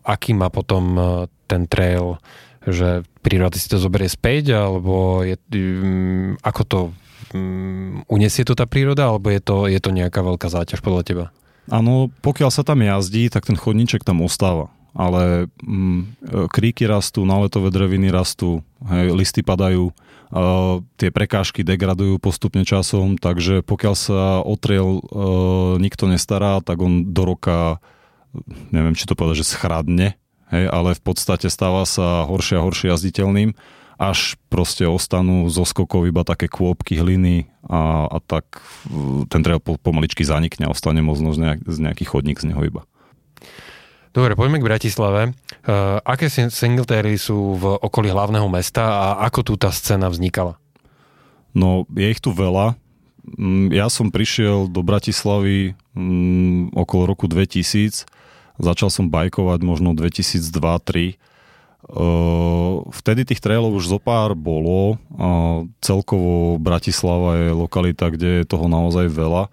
aký 0.00 0.32
má 0.32 0.48
potom 0.48 0.96
ten 1.48 1.64
trail, 1.64 2.20
že 2.68 3.02
príroda 3.24 3.56
si 3.56 3.66
to 3.72 3.80
zoberie 3.80 4.12
späť, 4.12 4.52
alebo 4.52 5.24
je, 5.24 5.40
um, 5.56 6.36
ako 6.44 6.62
to 6.68 6.80
um, 7.32 8.04
unesie 8.12 8.44
to 8.44 8.52
tá 8.52 8.68
príroda, 8.68 9.08
alebo 9.08 9.32
je 9.32 9.40
to, 9.40 9.64
je 9.66 9.80
to 9.80 9.90
nejaká 9.90 10.20
veľká 10.20 10.52
záťaž 10.52 10.84
podľa 10.84 11.02
teba? 11.08 11.26
Áno, 11.72 12.12
pokiaľ 12.20 12.52
sa 12.52 12.64
tam 12.64 12.84
jazdí, 12.84 13.32
tak 13.32 13.48
ten 13.48 13.56
chodníček 13.56 14.04
tam 14.04 14.20
ostáva 14.20 14.72
ale 14.98 15.46
mm, 15.62 16.26
kríky 16.50 16.88
rastú, 16.88 17.22
náletové 17.22 17.70
dreviny 17.70 18.10
rastú, 18.10 18.66
hej, 18.82 19.14
listy 19.14 19.46
padajú, 19.46 19.94
uh, 19.94 20.82
tie 20.98 21.14
prekážky 21.14 21.62
degradujú 21.62 22.18
postupne 22.18 22.66
časom, 22.66 23.14
takže 23.14 23.62
pokiaľ 23.62 23.94
sa 23.94 24.42
o 24.42 24.58
trail 24.58 24.98
uh, 24.98 25.78
nikto 25.78 26.10
nestará, 26.10 26.58
tak 26.58 26.82
on 26.82 27.14
do 27.14 27.22
roka, 27.22 27.78
neviem 28.74 28.98
či 28.98 29.06
to 29.06 29.14
povedať, 29.14 29.46
že 29.46 29.54
schradne, 29.54 30.18
hej, 30.52 30.64
ale 30.68 30.96
v 30.96 31.02
podstate 31.02 31.48
stáva 31.52 31.84
sa 31.88 32.24
horšie 32.28 32.60
a 32.60 32.64
horšie 32.64 32.92
jazditeľným 32.92 33.52
až 33.98 34.38
proste 34.46 34.86
ostanú 34.86 35.50
zo 35.50 35.66
skokov 35.66 36.06
iba 36.06 36.22
také 36.22 36.46
kôpky 36.46 37.02
hliny 37.02 37.50
a, 37.66 38.06
a 38.06 38.18
tak 38.22 38.62
ten 39.26 39.42
trail 39.42 39.58
pomaličky 39.58 40.22
zanikne 40.22 40.70
a 40.70 40.72
ostane 40.72 41.02
možno 41.02 41.34
z, 41.34 41.38
nejak, 41.42 41.60
z 41.66 41.76
nejaký 41.82 42.04
chodník 42.06 42.38
z 42.38 42.54
neho 42.54 42.62
iba. 42.62 42.86
Dobre, 44.14 44.38
poďme 44.38 44.62
k 44.62 44.68
Bratislave. 44.70 45.22
Uh, 45.66 45.98
aké 46.06 46.30
singletéry 46.30 47.18
sú 47.18 47.58
v 47.58 47.64
okolí 47.76 48.08
hlavného 48.08 48.46
mesta 48.46 48.86
a 48.86 49.06
ako 49.26 49.40
tu 49.44 49.54
tá 49.58 49.74
scéna 49.74 50.08
vznikala? 50.08 50.56
No, 51.52 51.84
je 51.90 52.06
ich 52.06 52.22
tu 52.22 52.30
veľa. 52.30 52.78
Mm, 53.36 53.74
ja 53.74 53.90
som 53.92 54.14
prišiel 54.14 54.70
do 54.70 54.80
Bratislavy 54.80 55.76
um, 55.92 56.70
okolo 56.72 57.10
roku 57.10 57.26
2000. 57.26 58.06
Začal 58.58 58.90
som 58.90 59.06
bajkovať 59.08 59.62
možno 59.62 59.94
2002-2003 59.94 61.18
Vtedy 62.90 63.22
tých 63.22 63.38
trailov 63.38 63.78
už 63.78 63.86
zo 63.86 63.98
pár 64.02 64.34
bolo. 64.34 64.98
Celkovo 65.78 66.58
Bratislava 66.58 67.38
je 67.38 67.48
lokalita, 67.54 68.10
kde 68.10 68.42
je 68.42 68.48
toho 68.50 68.66
naozaj 68.66 69.06
veľa. 69.08 69.46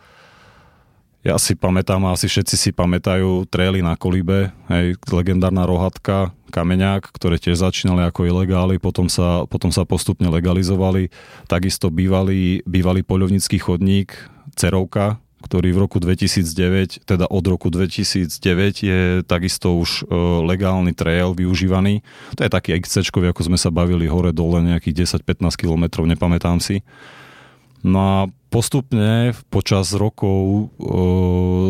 Ja 1.25 1.41
si 1.41 1.57
pamätám, 1.57 2.05
a 2.05 2.13
asi 2.13 2.29
všetci 2.29 2.53
si 2.53 2.69
pamätajú 2.69 3.49
traily 3.49 3.81
na 3.81 3.97
Kolíbe, 3.97 4.53
hej, 4.69 4.93
legendárna 5.09 5.65
rohatka, 5.65 6.29
kameňák, 6.53 7.01
ktoré 7.09 7.41
tiež 7.41 7.65
začínali 7.65 8.05
ako 8.05 8.29
ilegály, 8.29 8.77
potom 8.77 9.09
sa, 9.09 9.49
potom 9.49 9.73
sa 9.73 9.89
postupne 9.89 10.29
legalizovali. 10.29 11.09
Takisto 11.49 11.89
bývalý, 11.89 12.61
bývalý 12.69 13.01
poľovnický 13.01 13.57
chodník, 13.57 14.13
Cerovka, 14.53 15.17
ktorý 15.45 15.77
v 15.77 15.79
roku 15.85 16.01
2009, 16.01 17.05
teda 17.05 17.29
od 17.29 17.45
roku 17.45 17.69
2009 17.69 18.81
je 18.81 19.21
takisto 19.29 19.77
už 19.77 20.01
e, 20.01 20.17
legálny 20.41 20.97
trail 20.97 21.37
využívaný. 21.37 22.01
To 22.33 22.41
je 22.41 22.49
taký 22.49 22.73
XC, 22.81 23.13
ako 23.13 23.41
sme 23.45 23.61
sa 23.61 23.69
bavili 23.69 24.09
hore 24.09 24.33
dole 24.33 24.65
nejakých 24.65 25.21
10-15 25.21 25.53
km, 25.53 26.09
nepamätám 26.09 26.57
si. 26.57 26.81
No 27.85 27.99
a 28.01 28.17
postupne 28.49 29.37
počas 29.53 29.93
rokov 29.93 30.41
e, 30.41 30.63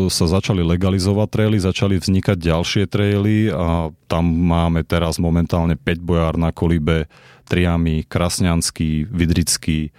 sa 0.08 0.24
začali 0.24 0.64
legalizovať 0.64 1.28
traily, 1.28 1.56
začali 1.60 2.00
vznikať 2.00 2.40
ďalšie 2.40 2.82
traily 2.88 3.52
a 3.52 3.92
tam 4.08 4.24
máme 4.24 4.80
teraz 4.88 5.20
momentálne 5.20 5.76
5 5.76 6.00
bojár 6.00 6.40
na 6.40 6.48
Kolibe, 6.56 7.12
Triami, 7.44 8.08
Krasňanský, 8.08 9.12
Vidrický, 9.12 9.92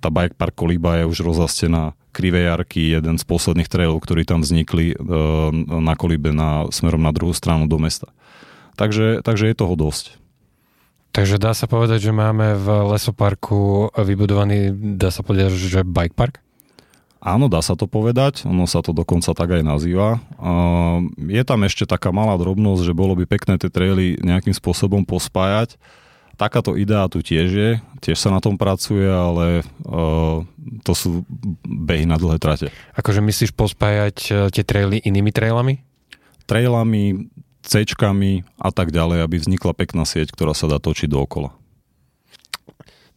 tá 0.00 0.08
bike 0.08 0.34
park 0.34 0.56
Kolíba 0.56 0.98
je 0.98 1.04
už 1.06 1.22
rozastená 1.22 1.92
Krivejarky, 2.10 2.92
jeden 2.98 3.16
z 3.16 3.24
posledných 3.24 3.70
trailov, 3.70 4.02
ktorí 4.02 4.26
tam 4.26 4.42
vznikli 4.42 4.92
e, 4.92 4.96
na 5.66 5.94
kolíbe 5.94 6.34
na, 6.34 6.66
smerom 6.68 7.00
na 7.00 7.14
druhú 7.14 7.32
stranu 7.32 7.70
do 7.70 7.78
mesta. 7.78 8.10
Takže, 8.74 9.22
takže 9.22 9.50
je 9.50 9.54
toho 9.54 9.74
dosť. 9.78 10.20
Takže 11.10 11.42
dá 11.42 11.50
sa 11.58 11.66
povedať, 11.66 12.06
že 12.06 12.12
máme 12.14 12.54
v 12.54 12.94
lesoparku 12.94 13.90
vybudovaný, 13.98 14.70
dá 14.94 15.10
sa 15.10 15.26
povedať, 15.26 15.50
že 15.58 15.82
bike 15.82 16.14
park? 16.14 16.38
Áno, 17.20 17.52
dá 17.52 17.60
sa 17.60 17.76
to 17.76 17.84
povedať, 17.84 18.48
ono 18.48 18.64
sa 18.64 18.80
to 18.80 18.96
dokonca 18.96 19.36
tak 19.36 19.50
aj 19.52 19.60
nazýva. 19.60 20.24
Je 21.20 21.42
tam 21.44 21.60
ešte 21.68 21.84
taká 21.84 22.16
malá 22.16 22.40
drobnosť, 22.40 22.80
že 22.80 22.96
bolo 22.96 23.12
by 23.12 23.28
pekné 23.28 23.60
tie 23.60 23.68
traily 23.68 24.16
nejakým 24.24 24.56
spôsobom 24.56 25.04
pospájať 25.04 25.76
takáto 26.40 26.72
idea 26.80 27.04
tu 27.12 27.20
tiež 27.20 27.48
je, 27.52 27.70
tiež 28.00 28.16
sa 28.16 28.32
na 28.32 28.40
tom 28.40 28.56
pracuje, 28.56 29.04
ale 29.04 29.60
uh, 29.84 30.40
to 30.80 30.96
sú 30.96 31.28
behy 31.68 32.08
na 32.08 32.16
dlhé 32.16 32.40
trate. 32.40 32.72
Akože 32.96 33.20
myslíš 33.20 33.52
pospájať 33.52 34.16
uh, 34.32 34.36
tie 34.48 34.64
traily 34.64 35.04
inými 35.04 35.28
trailami? 35.28 35.84
Trailami, 36.48 37.28
c 37.60 37.84
a 37.84 38.70
tak 38.72 38.88
ďalej, 38.88 39.20
aby 39.20 39.36
vznikla 39.36 39.76
pekná 39.76 40.08
sieť, 40.08 40.32
ktorá 40.32 40.56
sa 40.56 40.64
dá 40.64 40.80
točiť 40.80 41.12
dookola. 41.12 41.52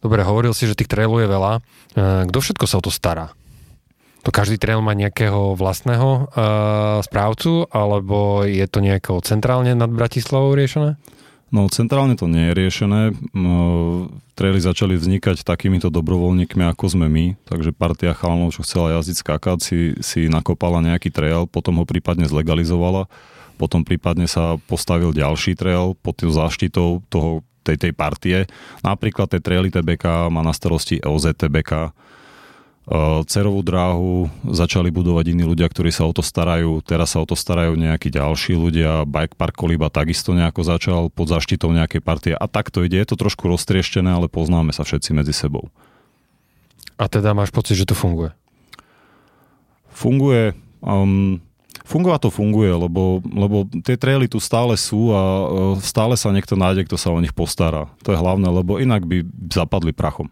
Dobre, 0.04 0.20
hovoril 0.20 0.52
si, 0.52 0.68
že 0.68 0.76
tých 0.76 0.92
trailov 0.92 1.24
je 1.24 1.28
veľa. 1.32 1.52
Uh, 1.96 2.28
kto 2.28 2.38
všetko 2.44 2.64
sa 2.68 2.76
o 2.76 2.84
to 2.84 2.92
stará? 2.92 3.32
To 4.24 4.32
každý 4.32 4.60
trail 4.60 4.84
má 4.84 4.92
nejakého 4.92 5.56
vlastného 5.56 6.28
uh, 6.28 7.00
správcu, 7.00 7.68
alebo 7.72 8.44
je 8.44 8.64
to 8.68 8.84
nejako 8.84 9.24
centrálne 9.24 9.72
nad 9.72 9.88
Bratislavou 9.88 10.52
riešené? 10.52 11.00
No 11.52 11.68
centrálne 11.70 12.16
to 12.16 12.26
nie 12.26 12.50
je 12.50 12.56
riešené. 12.56 13.00
No, 13.36 13.56
začali 14.34 14.98
vznikať 14.98 15.46
takýmito 15.46 15.92
dobrovoľníkmi 15.92 16.66
ako 16.66 16.84
sme 16.98 17.06
my, 17.06 17.24
takže 17.46 17.70
partia 17.70 18.16
chalanov, 18.16 18.56
čo 18.56 18.66
chcela 18.66 18.98
jazdiť 18.98 19.16
skákať, 19.22 19.58
si, 19.62 19.78
si 20.02 20.26
nakopala 20.26 20.82
nejaký 20.82 21.14
trail, 21.14 21.46
potom 21.46 21.78
ho 21.78 21.84
prípadne 21.86 22.26
zlegalizovala, 22.26 23.06
potom 23.54 23.86
prípadne 23.86 24.26
sa 24.26 24.58
postavil 24.66 25.14
ďalší 25.14 25.54
trail 25.54 25.94
pod 25.94 26.18
tým 26.18 26.34
záštitou 26.34 27.06
toho, 27.06 27.46
tej, 27.62 27.80
tej 27.80 27.92
partie. 27.94 28.36
Napríklad 28.82 29.30
tej 29.30 29.40
traily 29.40 29.70
TBK 29.70 30.28
má 30.28 30.42
na 30.42 30.52
starosti 30.52 30.98
EOZ 31.00 31.38
TBK, 31.38 31.94
cerovú 33.24 33.64
dráhu 33.64 34.28
začali 34.44 34.92
budovať 34.92 35.32
iní 35.32 35.48
ľudia, 35.48 35.64
ktorí 35.72 35.88
sa 35.88 36.04
o 36.04 36.12
to 36.12 36.20
starajú, 36.20 36.84
teraz 36.84 37.16
sa 37.16 37.24
o 37.24 37.26
to 37.26 37.32
starajú 37.32 37.80
nejakí 37.80 38.12
ďalší 38.12 38.52
ľudia, 38.52 39.08
Bike 39.08 39.40
Park 39.40 39.56
Koliba 39.56 39.88
takisto 39.88 40.36
nejako 40.36 40.60
začal 40.68 41.02
pod 41.08 41.32
zaštitou 41.32 41.72
nejakej 41.72 42.04
partie 42.04 42.32
a 42.36 42.44
tak 42.44 42.68
to 42.68 42.84
ide, 42.84 43.00
je 43.00 43.08
to 43.08 43.16
trošku 43.16 43.48
roztrieštené, 43.48 44.12
ale 44.12 44.28
poznáme 44.28 44.76
sa 44.76 44.84
všetci 44.84 45.16
medzi 45.16 45.32
sebou. 45.32 45.72
A 47.00 47.08
teda 47.08 47.32
máš 47.32 47.48
pocit, 47.48 47.80
že 47.80 47.88
to 47.88 47.96
funguje? 47.96 48.36
Funguje, 49.88 50.52
um, 50.84 51.40
fungovať 51.88 52.28
to 52.28 52.30
funguje, 52.36 52.68
lebo, 52.68 53.24
lebo 53.24 53.64
tie 53.80 53.96
traily 53.96 54.28
tu 54.28 54.36
stále 54.44 54.76
sú 54.76 55.08
a 55.08 55.22
uh, 55.24 55.46
stále 55.80 56.20
sa 56.20 56.28
niekto 56.36 56.52
nájde, 56.52 56.84
kto 56.84 57.00
sa 57.00 57.08
o 57.08 57.18
nich 57.18 57.32
postará. 57.32 57.88
To 58.04 58.12
je 58.12 58.20
hlavné, 58.20 58.44
lebo 58.44 58.76
inak 58.76 59.08
by 59.08 59.24
zapadli 59.48 59.96
prachom. 59.96 60.28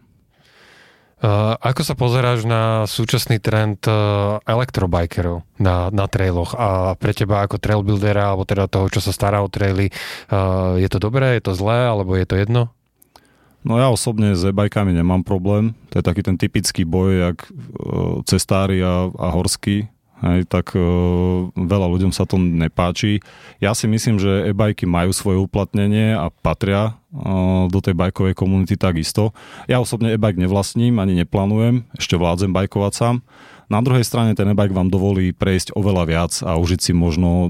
Uh, 1.23 1.55
ako 1.63 1.87
sa 1.87 1.95
pozeráš 1.95 2.43
na 2.43 2.83
súčasný 2.83 3.39
trend 3.39 3.79
uh, 3.87 4.43
elektrobikerov 4.43 5.47
na, 5.55 5.87
na 5.87 6.03
trailoch 6.11 6.51
a 6.51 6.99
pre 6.99 7.15
teba 7.15 7.47
ako 7.47 7.63
trailbuildera 7.63 8.27
alebo 8.27 8.43
teda 8.43 8.67
toho, 8.67 8.91
čo 8.91 8.99
sa 8.99 9.15
stará 9.15 9.39
o 9.39 9.47
traily, 9.47 9.87
uh, 10.27 10.75
je 10.75 10.89
to 10.91 10.99
dobré, 10.99 11.39
je 11.39 11.47
to 11.47 11.55
zlé 11.55 11.87
alebo 11.87 12.19
je 12.19 12.27
to 12.27 12.35
jedno? 12.35 12.75
No 13.63 13.79
ja 13.79 13.87
osobne 13.87 14.35
s 14.35 14.43
e-bajkami 14.43 14.91
nemám 14.91 15.23
problém. 15.23 15.71
To 15.95 16.03
je 16.03 16.03
taký 16.03 16.27
ten 16.27 16.35
typický 16.35 16.83
boj, 16.83 17.31
jak 17.31 17.47
cestári 18.27 18.83
a, 18.83 19.07
a 19.07 19.27
horský 19.31 19.87
hej, 20.23 20.47
tak 20.47 20.71
uh, 20.73 21.51
veľa 21.53 21.87
ľuďom 21.91 22.15
sa 22.15 22.23
to 22.23 22.39
nepáči. 22.39 23.19
Ja 23.59 23.75
si 23.75 23.85
myslím, 23.91 24.17
že 24.17 24.49
e-bajky 24.49 24.87
majú 24.87 25.11
svoje 25.11 25.37
uplatnenie 25.43 26.15
a 26.15 26.31
patria 26.31 26.95
uh, 27.11 27.67
do 27.67 27.79
tej 27.83 27.93
bajkovej 27.93 28.33
komunity 28.33 28.79
takisto. 28.79 29.35
Ja 29.67 29.83
osobne 29.83 30.15
e-bike 30.15 30.39
nevlastním, 30.39 30.97
ani 30.97 31.19
neplánujem, 31.19 31.83
ešte 31.99 32.15
vládzem 32.15 32.55
bajkovať 32.55 32.93
sám. 32.95 33.15
Na 33.71 33.79
druhej 33.79 34.03
strane 34.05 34.35
ten 34.35 34.47
e-bike 34.51 34.75
vám 34.75 34.91
dovolí 34.91 35.31
prejsť 35.31 35.73
oveľa 35.73 36.03
viac 36.05 36.33
a 36.43 36.59
užiť 36.59 36.79
si 36.79 36.91
možno 36.95 37.29
uh, 37.29 37.49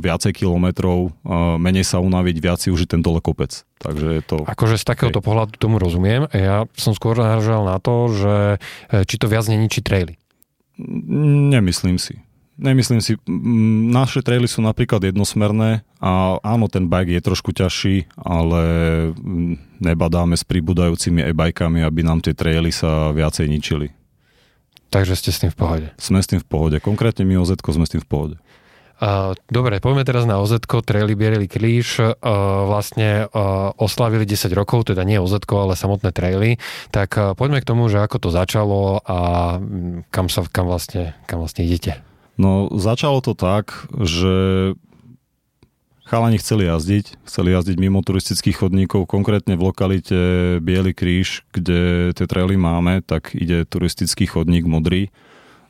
viacej 0.00 0.32
kilometrov, 0.36 1.10
uh, 1.12 1.56
menej 1.60 1.84
sa 1.84 2.00
unaviť, 2.00 2.36
viac 2.40 2.58
si 2.60 2.72
užiť 2.72 2.96
ten 2.96 3.00
dole 3.04 3.20
kopec. 3.20 3.64
Takže 3.76 4.06
je 4.20 4.22
to... 4.24 4.36
Akože 4.48 4.80
z 4.80 4.84
takéhoto 4.88 5.20
okay. 5.20 5.28
pohľadu 5.28 5.52
tomu 5.60 5.76
rozumiem. 5.76 6.28
Ja 6.32 6.64
som 6.80 6.96
skôr 6.96 7.20
naražal 7.20 7.68
na 7.68 7.76
to, 7.76 8.08
že 8.08 8.34
či 9.04 9.20
to 9.20 9.28
viac 9.28 9.44
neničí 9.52 9.84
traily. 9.84 10.16
Nemyslím 10.78 11.96
si. 11.96 12.20
Nemyslím 12.56 13.04
si, 13.04 13.20
naše 13.92 14.24
traily 14.24 14.48
sú 14.48 14.64
napríklad 14.64 15.04
jednosmerné 15.04 15.84
a 16.00 16.40
áno, 16.40 16.72
ten 16.72 16.88
bike 16.88 17.12
je 17.12 17.20
trošku 17.20 17.52
ťažší, 17.52 18.08
ale 18.16 18.62
nebadáme 19.76 20.32
s 20.32 20.40
pribúdajúcimi 20.40 21.20
e-bajkami, 21.20 21.84
aby 21.84 22.00
nám 22.00 22.24
tie 22.24 22.32
traily 22.32 22.72
sa 22.72 23.12
viacej 23.12 23.52
ničili. 23.52 23.92
Takže 24.88 25.20
ste 25.20 25.30
s 25.36 25.44
tým 25.44 25.52
v 25.52 25.58
pohode? 25.60 25.86
Sme 26.00 26.24
s 26.24 26.32
tým 26.32 26.40
v 26.40 26.48
pohode. 26.48 26.76
Konkrétne 26.80 27.28
my 27.28 27.36
OZ 27.36 27.60
sme 27.60 27.84
s 27.84 27.92
tým 27.92 28.00
v 28.00 28.08
pohode. 28.08 28.36
Uh, 28.96 29.36
dobre, 29.52 29.76
poďme 29.76 30.08
teraz 30.08 30.24
na 30.24 30.40
OZ, 30.40 30.56
Traily 30.64 31.12
Bierili 31.12 31.44
kríž, 31.44 32.00
uh, 32.00 32.16
vlastne 32.64 33.28
uh, 33.28 33.76
oslavili 33.76 34.24
10 34.24 34.48
rokov, 34.56 34.88
teda 34.88 35.04
nie 35.04 35.20
OZ, 35.20 35.44
ale 35.52 35.76
samotné 35.76 36.16
traily, 36.16 36.56
tak 36.88 37.12
poďme 37.36 37.60
k 37.60 37.68
tomu, 37.68 37.92
že 37.92 38.00
ako 38.00 38.16
to 38.24 38.28
začalo 38.32 39.04
a 39.04 39.18
um, 39.60 40.00
kam, 40.08 40.32
sa, 40.32 40.48
kam, 40.48 40.72
vlastne, 40.72 41.12
kam 41.28 41.44
vlastne 41.44 41.68
idete. 41.68 42.00
No, 42.40 42.72
začalo 42.72 43.20
to 43.20 43.36
tak, 43.36 43.88
že 43.92 44.72
chalani 46.06 46.38
chceli 46.38 46.70
jazdiť, 46.70 47.26
chceli 47.26 47.52
jazdiť 47.52 47.76
mimo 47.76 48.00
turistických 48.00 48.56
chodníkov, 48.64 49.10
konkrétne 49.10 49.58
v 49.58 49.66
lokalite 49.66 50.20
Bielý 50.62 50.94
kríž, 50.94 51.42
kde 51.50 52.12
tie 52.14 52.26
traily 52.30 52.54
máme, 52.54 53.02
tak 53.02 53.34
ide 53.34 53.66
turistický 53.66 54.30
chodník 54.30 54.64
modrý, 54.64 55.10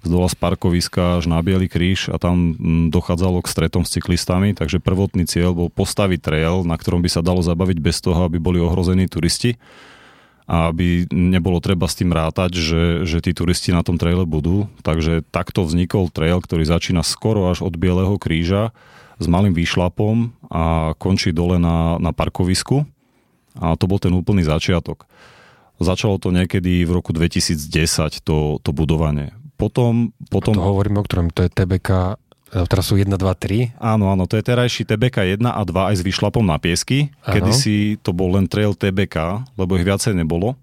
z 0.07 0.11
dola 0.15 0.31
z 0.31 0.39
parkoviska 0.39 1.19
až 1.19 1.27
na 1.27 1.43
Bielý 1.43 1.67
kríž 1.67 2.15
a 2.15 2.23
tam 2.23 2.55
mm, 2.55 2.95
dochádzalo 2.95 3.43
k 3.43 3.51
stretom 3.51 3.83
s 3.83 3.99
cyklistami, 3.99 4.55
takže 4.55 4.79
prvotný 4.79 5.27
cieľ 5.27 5.53
bol 5.53 5.69
postaviť 5.69 6.23
trail, 6.23 6.63
na 6.63 6.79
ktorom 6.79 7.03
by 7.03 7.11
sa 7.11 7.27
dalo 7.27 7.43
zabaviť 7.43 7.79
bez 7.83 7.99
toho, 7.99 8.31
aby 8.31 8.39
boli 8.39 8.63
ohrození 8.63 9.11
turisti 9.11 9.59
a 10.47 10.71
aby 10.71 11.11
nebolo 11.11 11.59
treba 11.59 11.91
s 11.91 11.99
tým 11.99 12.15
rátať, 12.15 12.55
že, 12.55 12.83
že 13.03 13.19
tí 13.19 13.35
turisti 13.35 13.75
na 13.75 13.83
tom 13.83 13.99
traile 13.99 14.23
budú. 14.23 14.71
Takže 14.87 15.27
takto 15.35 15.67
vznikol 15.67 16.07
trail, 16.15 16.39
ktorý 16.39 16.63
začína 16.63 17.03
skoro 17.03 17.51
až 17.51 17.67
od 17.67 17.75
Bieleho 17.75 18.15
kríža 18.15 18.71
s 19.19 19.27
malým 19.27 19.59
výšlapom 19.59 20.31
a 20.47 20.95
končí 21.03 21.35
dole 21.35 21.59
na, 21.59 21.99
na 21.99 22.15
parkovisku 22.15 22.87
A 23.59 23.75
to 23.75 23.91
bol 23.91 23.99
ten 23.99 24.15
úplný 24.15 24.47
začiatok. 24.47 25.11
Začalo 25.83 26.17
to 26.17 26.33
niekedy 26.33 26.87
v 26.87 26.91
roku 26.95 27.13
2010, 27.13 28.23
to, 28.25 28.63
to 28.63 28.71
budovanie. 28.71 29.35
Potom, 29.57 30.13
potom... 30.29 30.53
To 30.55 30.63
hovoríme 30.63 31.01
o 31.01 31.05
ktorom, 31.05 31.33
to 31.33 31.45
je 31.45 31.51
TBK 31.53 32.21
Teraz 32.47 32.89
sú 32.89 32.95
1, 32.95 33.11
2, 33.11 33.19
3. 33.19 33.75
Áno, 33.75 34.07
áno, 34.15 34.31
to 34.31 34.39
je 34.39 34.47
terajší 34.47 34.87
TBK 34.87 35.35
1 35.35 35.43
a 35.51 35.63
2 35.67 35.91
aj 35.93 35.97
s 35.99 36.03
vyšlapom 36.07 36.47
na 36.47 36.63
piesky. 36.63 37.11
Kedy 37.27 37.51
si 37.51 37.77
to 38.01 38.15
bol 38.15 38.39
len 38.39 38.47
trail 38.47 38.71
TBK, 38.71 39.43
lebo 39.59 39.75
ich 39.75 39.83
viacej 39.83 40.15
nebolo. 40.15 40.55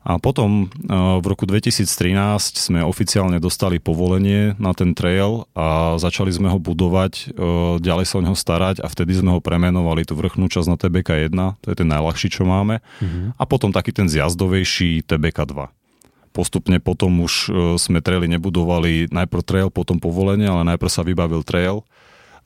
A 0.00 0.16
potom 0.16 0.64
e, 0.64 0.96
v 0.96 1.26
roku 1.28 1.44
2013 1.44 2.56
sme 2.56 2.80
oficiálne 2.80 3.36
dostali 3.36 3.76
povolenie 3.76 4.56
na 4.56 4.72
ten 4.72 4.96
trail 4.96 5.44
a 5.52 6.00
začali 6.00 6.32
sme 6.32 6.48
ho 6.48 6.56
budovať, 6.56 7.36
e, 7.36 7.44
ďalej 7.84 8.06
sa 8.08 8.14
o 8.16 8.24
neho 8.24 8.32
starať 8.32 8.80
a 8.80 8.88
vtedy 8.88 9.20
sme 9.20 9.36
ho 9.36 9.44
premenovali 9.44 10.08
tú 10.08 10.16
vrchnú 10.16 10.48
časť 10.48 10.68
na 10.72 10.80
TBK 10.80 11.28
1, 11.28 11.36
to 11.60 11.66
je 11.68 11.76
ten 11.76 11.88
najľahší, 11.92 12.32
čo 12.32 12.48
máme. 12.48 12.80
Mm-hmm. 12.80 13.36
A 13.36 13.42
potom 13.44 13.76
taký 13.76 13.92
ten 13.92 14.08
zjazdovejší 14.08 15.04
TBK 15.04 15.44
2. 15.44 15.68
Postupne 16.30 16.78
potom 16.78 17.26
už 17.26 17.32
e, 17.32 17.48
sme 17.78 17.98
traily 17.98 18.30
nebudovali 18.30 19.10
najprv 19.10 19.42
trail, 19.42 19.68
potom 19.68 19.98
povolenie, 19.98 20.46
ale 20.46 20.62
najprv 20.62 20.90
sa 20.90 21.02
vybavil 21.02 21.42
trail 21.42 21.82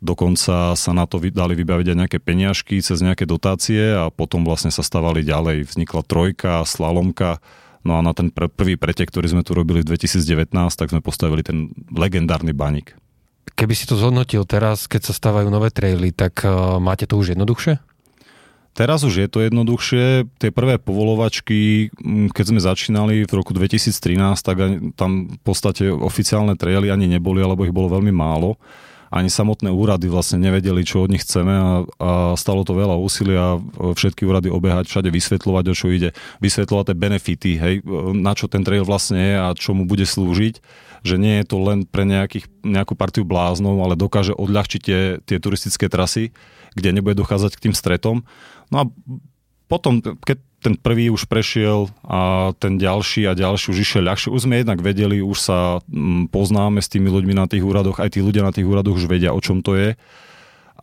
Dokonca 0.05 0.77
sa 0.77 0.93
na 0.93 1.09
to 1.09 1.17
dali 1.17 1.57
vybaviť 1.57 1.87
aj 1.89 1.99
nejaké 2.05 2.19
peniažky 2.21 2.85
cez 2.85 3.01
nejaké 3.01 3.25
dotácie 3.25 3.81
a 3.81 4.13
potom 4.13 4.45
vlastne 4.45 4.69
sa 4.69 4.85
stavali 4.85 5.25
ďalej. 5.25 5.65
Vznikla 5.73 6.05
trojka, 6.05 6.61
slalomka, 6.69 7.41
no 7.89 7.97
a 7.97 8.05
na 8.05 8.13
ten 8.13 8.29
prvý 8.29 8.77
pretek, 8.77 9.09
ktorý 9.09 9.33
sme 9.33 9.47
tu 9.47 9.57
robili 9.57 9.81
v 9.81 9.97
2019, 9.97 10.53
tak 10.77 10.93
sme 10.93 11.01
postavili 11.01 11.41
ten 11.41 11.73
legendárny 11.89 12.53
baník. 12.53 12.93
Keby 13.57 13.73
si 13.73 13.89
to 13.89 13.97
zhodnotil 13.97 14.45
teraz, 14.45 14.85
keď 14.85 15.09
sa 15.09 15.17
stávajú 15.17 15.49
nové 15.49 15.73
traily, 15.73 16.13
tak 16.13 16.45
uh, 16.45 16.77
máte 16.77 17.09
to 17.09 17.17
už 17.17 17.33
jednoduchšie? 17.33 17.81
Teraz 18.75 19.07
už 19.07 19.23
je 19.23 19.29
to 19.31 19.39
jednoduchšie. 19.39 20.27
Tie 20.43 20.51
prvé 20.51 20.83
povolovačky, 20.83 21.95
keď 22.35 22.45
sme 22.51 22.59
začínali 22.59 23.23
v 23.23 23.33
roku 23.33 23.55
2013, 23.55 23.95
tak 24.43 24.57
tam 24.99 25.31
v 25.31 25.41
podstate 25.47 25.95
oficiálne 25.95 26.59
traily 26.59 26.91
ani 26.91 27.07
neboli, 27.07 27.39
alebo 27.39 27.63
ich 27.63 27.75
bolo 27.75 27.87
veľmi 27.95 28.11
málo 28.11 28.59
ani 29.15 29.31
samotné 29.31 29.71
úrady 29.71 30.11
vlastne 30.11 30.43
nevedeli, 30.43 30.83
čo 30.83 31.07
od 31.07 31.15
nich 31.15 31.23
chceme 31.23 31.55
a, 31.55 31.87
a 32.03 32.11
stalo 32.35 32.67
to 32.67 32.75
veľa 32.75 32.99
úsilia 32.99 33.63
všetky 33.79 34.27
úrady 34.27 34.51
obehať, 34.51 34.91
všade 34.91 35.07
vysvetľovať, 35.15 35.65
o 35.71 35.75
čo 35.79 35.87
ide, 35.95 36.11
vysvetľovať 36.43 36.85
tie 36.91 36.97
benefity, 36.99 37.53
hej, 37.55 37.75
na 38.11 38.35
čo 38.35 38.51
ten 38.51 38.67
trail 38.67 38.83
vlastne 38.83 39.23
je 39.23 39.35
a 39.39 39.55
čo 39.55 39.71
mu 39.71 39.87
bude 39.87 40.03
slúžiť, 40.03 40.59
že 41.07 41.15
nie 41.15 41.39
je 41.39 41.47
to 41.47 41.63
len 41.63 41.87
pre 41.87 42.03
nejakých, 42.03 42.51
nejakú 42.67 42.99
partiu 42.99 43.23
bláznov, 43.23 43.79
ale 43.87 43.95
dokáže 43.95 44.35
odľahčiť 44.35 44.81
tie, 44.83 45.01
tie 45.23 45.39
turistické 45.39 45.87
trasy, 45.87 46.35
kde 46.75 46.91
nebude 46.91 47.15
dochádzať 47.15 47.55
k 47.55 47.71
tým 47.71 47.75
stretom. 47.77 48.27
No 48.75 48.83
a 48.83 48.85
potom, 49.71 50.03
keď 50.03 50.43
ten 50.65 50.75
prvý 50.81 51.13
už 51.13 51.29
prešiel 51.29 51.93
a 52.01 52.51
ten 52.57 52.81
ďalší 52.81 53.29
a 53.29 53.37
ďalší 53.37 53.69
už 53.69 53.79
išiel 53.85 54.09
ľahšie. 54.09 54.33
Už 54.33 54.49
sme 54.49 54.65
jednak 54.65 54.81
vedeli, 54.81 55.21
už 55.21 55.39
sa 55.39 55.85
mm, 55.85 56.33
poznáme 56.33 56.81
s 56.81 56.89
tými 56.89 57.13
ľuďmi 57.13 57.37
na 57.37 57.45
tých 57.45 57.61
úradoch, 57.61 58.01
aj 58.01 58.17
tí 58.17 58.25
ľudia 58.25 58.41
na 58.41 58.51
tých 58.51 58.65
úradoch 58.65 58.97
už 58.97 59.05
vedia, 59.05 59.37
o 59.37 59.45
čom 59.45 59.61
to 59.61 59.77
je 59.77 59.93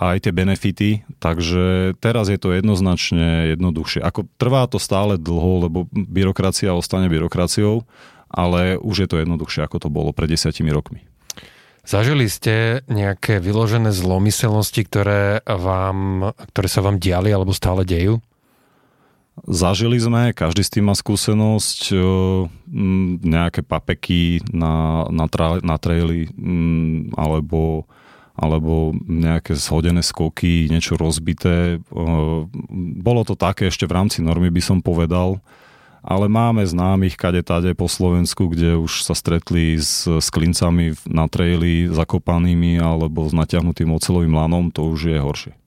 aj 0.02 0.18
tie 0.24 0.34
benefity, 0.34 0.90
takže 1.22 1.94
teraz 2.02 2.30
je 2.30 2.40
to 2.42 2.58
jednoznačne 2.58 3.54
jednoduchšie. 3.54 4.02
Ako 4.02 4.26
trvá 4.38 4.66
to 4.66 4.82
stále 4.82 5.18
dlho, 5.18 5.70
lebo 5.70 5.86
byrokracia 5.94 6.74
ostane 6.74 7.06
byrokraciou, 7.06 7.86
ale 8.26 8.82
už 8.82 9.06
je 9.06 9.08
to 9.10 9.22
jednoduchšie, 9.22 9.62
ako 9.62 9.78
to 9.78 9.90
bolo 9.94 10.10
pred 10.16 10.32
desiatimi 10.32 10.74
rokmi. 10.74 11.11
Zažili 11.82 12.30
ste 12.30 12.86
nejaké 12.86 13.42
vyložené 13.42 13.90
zlomyselnosti, 13.90 14.86
ktoré, 14.86 15.42
vám, 15.46 16.32
ktoré 16.54 16.68
sa 16.70 16.86
vám 16.86 17.02
diali 17.02 17.34
alebo 17.34 17.58
stále 17.58 17.82
dejú? 17.82 18.22
Zažili 19.50 19.98
sme, 19.98 20.38
každý 20.38 20.62
s 20.62 20.70
tým 20.70 20.92
má 20.92 20.94
skúsenosť, 20.94 21.98
nejaké 23.26 23.66
papeky 23.66 24.46
na, 24.54 25.08
na, 25.10 25.26
tra, 25.26 25.58
na 25.66 25.82
traily 25.82 26.30
alebo, 27.18 27.90
alebo 28.38 28.94
nejaké 29.02 29.58
zhodené 29.58 30.06
skoky, 30.06 30.70
niečo 30.70 31.00
rozbité. 31.00 31.82
Bolo 33.02 33.22
to 33.26 33.34
také 33.34 33.74
ešte 33.74 33.90
v 33.90 33.96
rámci 33.98 34.22
normy, 34.22 34.54
by 34.54 34.62
som 34.62 34.78
povedal, 34.86 35.42
ale 36.02 36.26
máme 36.26 36.66
známych 36.66 37.14
kade 37.14 37.46
tade 37.46 37.78
po 37.78 37.86
Slovensku, 37.86 38.50
kde 38.50 38.74
už 38.78 39.06
sa 39.06 39.14
stretli 39.14 39.78
s, 39.78 40.10
s 40.10 40.28
klincami 40.34 40.98
na 41.06 41.30
traili 41.30 41.86
zakopanými 41.88 42.82
alebo 42.82 43.30
s 43.30 43.34
natiahnutým 43.38 43.94
ocelovým 43.94 44.34
lanom, 44.34 44.74
to 44.74 44.90
už 44.90 45.14
je 45.14 45.18
horšie. 45.22 45.61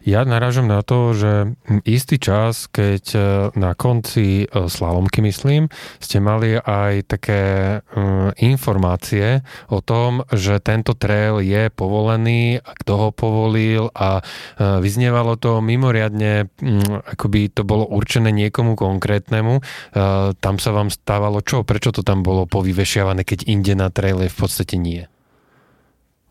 Ja 0.00 0.24
narážam 0.24 0.64
na 0.64 0.80
to, 0.80 1.12
že 1.12 1.52
istý 1.84 2.16
čas, 2.16 2.72
keď 2.72 3.04
e, 3.12 3.20
na 3.52 3.76
konci 3.76 4.44
e, 4.44 4.46
slalomky, 4.48 5.20
myslím, 5.20 5.68
ste 6.00 6.24
mali 6.24 6.56
aj 6.56 7.04
také 7.04 7.42
e, 7.44 7.78
informácie 8.40 9.44
o 9.68 9.84
tom, 9.84 10.24
že 10.32 10.56
tento 10.64 10.96
trail 10.96 11.44
je 11.44 11.68
povolený 11.68 12.64
a 12.64 12.70
kto 12.80 12.92
ho 12.96 13.08
povolil 13.12 13.92
a 13.92 14.24
vyznievalo 14.58 15.36
to 15.36 15.60
mimoriadne, 15.60 16.48
akoby 17.04 17.52
to 17.52 17.62
bolo 17.64 17.84
určené 17.88 18.32
niekomu 18.32 18.76
konkrétnemu. 18.76 19.60
Tam 20.36 20.56
sa 20.60 20.70
vám 20.72 20.88
stávalo 20.92 21.40
čo? 21.44 21.62
Prečo 21.64 21.92
to 21.92 22.02
tam 22.04 22.24
bolo 22.24 22.44
povyvešiavané, 22.48 23.24
keď 23.24 23.48
inde 23.48 23.74
na 23.76 23.88
traile 23.92 24.28
v 24.28 24.36
podstate 24.36 24.76
nie? 24.76 25.08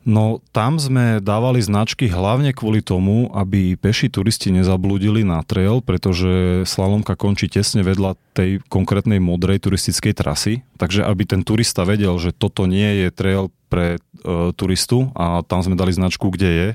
No 0.10 0.42
tam 0.50 0.82
sme 0.82 1.22
dávali 1.22 1.62
značky 1.62 2.10
hlavne 2.10 2.50
kvôli 2.50 2.82
tomu, 2.82 3.30
aby 3.30 3.78
peši 3.78 4.10
turisti 4.10 4.50
nezablúdili 4.50 5.22
na 5.22 5.46
trail, 5.46 5.86
pretože 5.86 6.66
slalomka 6.66 7.14
končí 7.14 7.46
tesne 7.46 7.86
vedľa 7.86 8.18
tej 8.34 8.58
konkrétnej 8.74 9.22
modrej 9.22 9.70
turistickej 9.70 10.18
trasy, 10.18 10.54
takže 10.82 11.06
aby 11.06 11.30
ten 11.30 11.46
turista 11.46 11.86
vedel, 11.86 12.18
že 12.18 12.34
toto 12.34 12.66
nie 12.66 13.06
je 13.06 13.08
trail 13.14 13.54
pre 13.70 14.02
e, 14.02 14.50
turistu 14.58 15.14
a 15.14 15.46
tam 15.46 15.62
sme 15.62 15.78
dali 15.78 15.94
značku, 15.94 16.34
kde 16.34 16.50
je, 16.50 16.70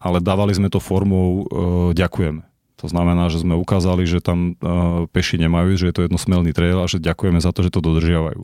ale 0.00 0.24
dávali 0.24 0.56
sme 0.56 0.72
to 0.72 0.80
formou 0.80 1.28
e, 1.28 1.92
ďakujeme. 1.92 2.48
To 2.80 2.88
znamená, 2.88 3.28
že 3.28 3.44
sme 3.44 3.60
ukázali, 3.60 4.08
že 4.08 4.24
tam 4.24 4.56
e, 4.56 5.04
peši 5.12 5.36
nemajú, 5.36 5.76
že 5.76 5.92
je 5.92 5.94
to 6.00 6.04
jednosmelný 6.08 6.56
trail 6.56 6.80
a 6.80 6.88
že 6.88 6.96
ďakujeme 6.96 7.44
za 7.44 7.52
to, 7.52 7.60
že 7.60 7.76
to 7.76 7.84
dodržiavajú. 7.84 8.40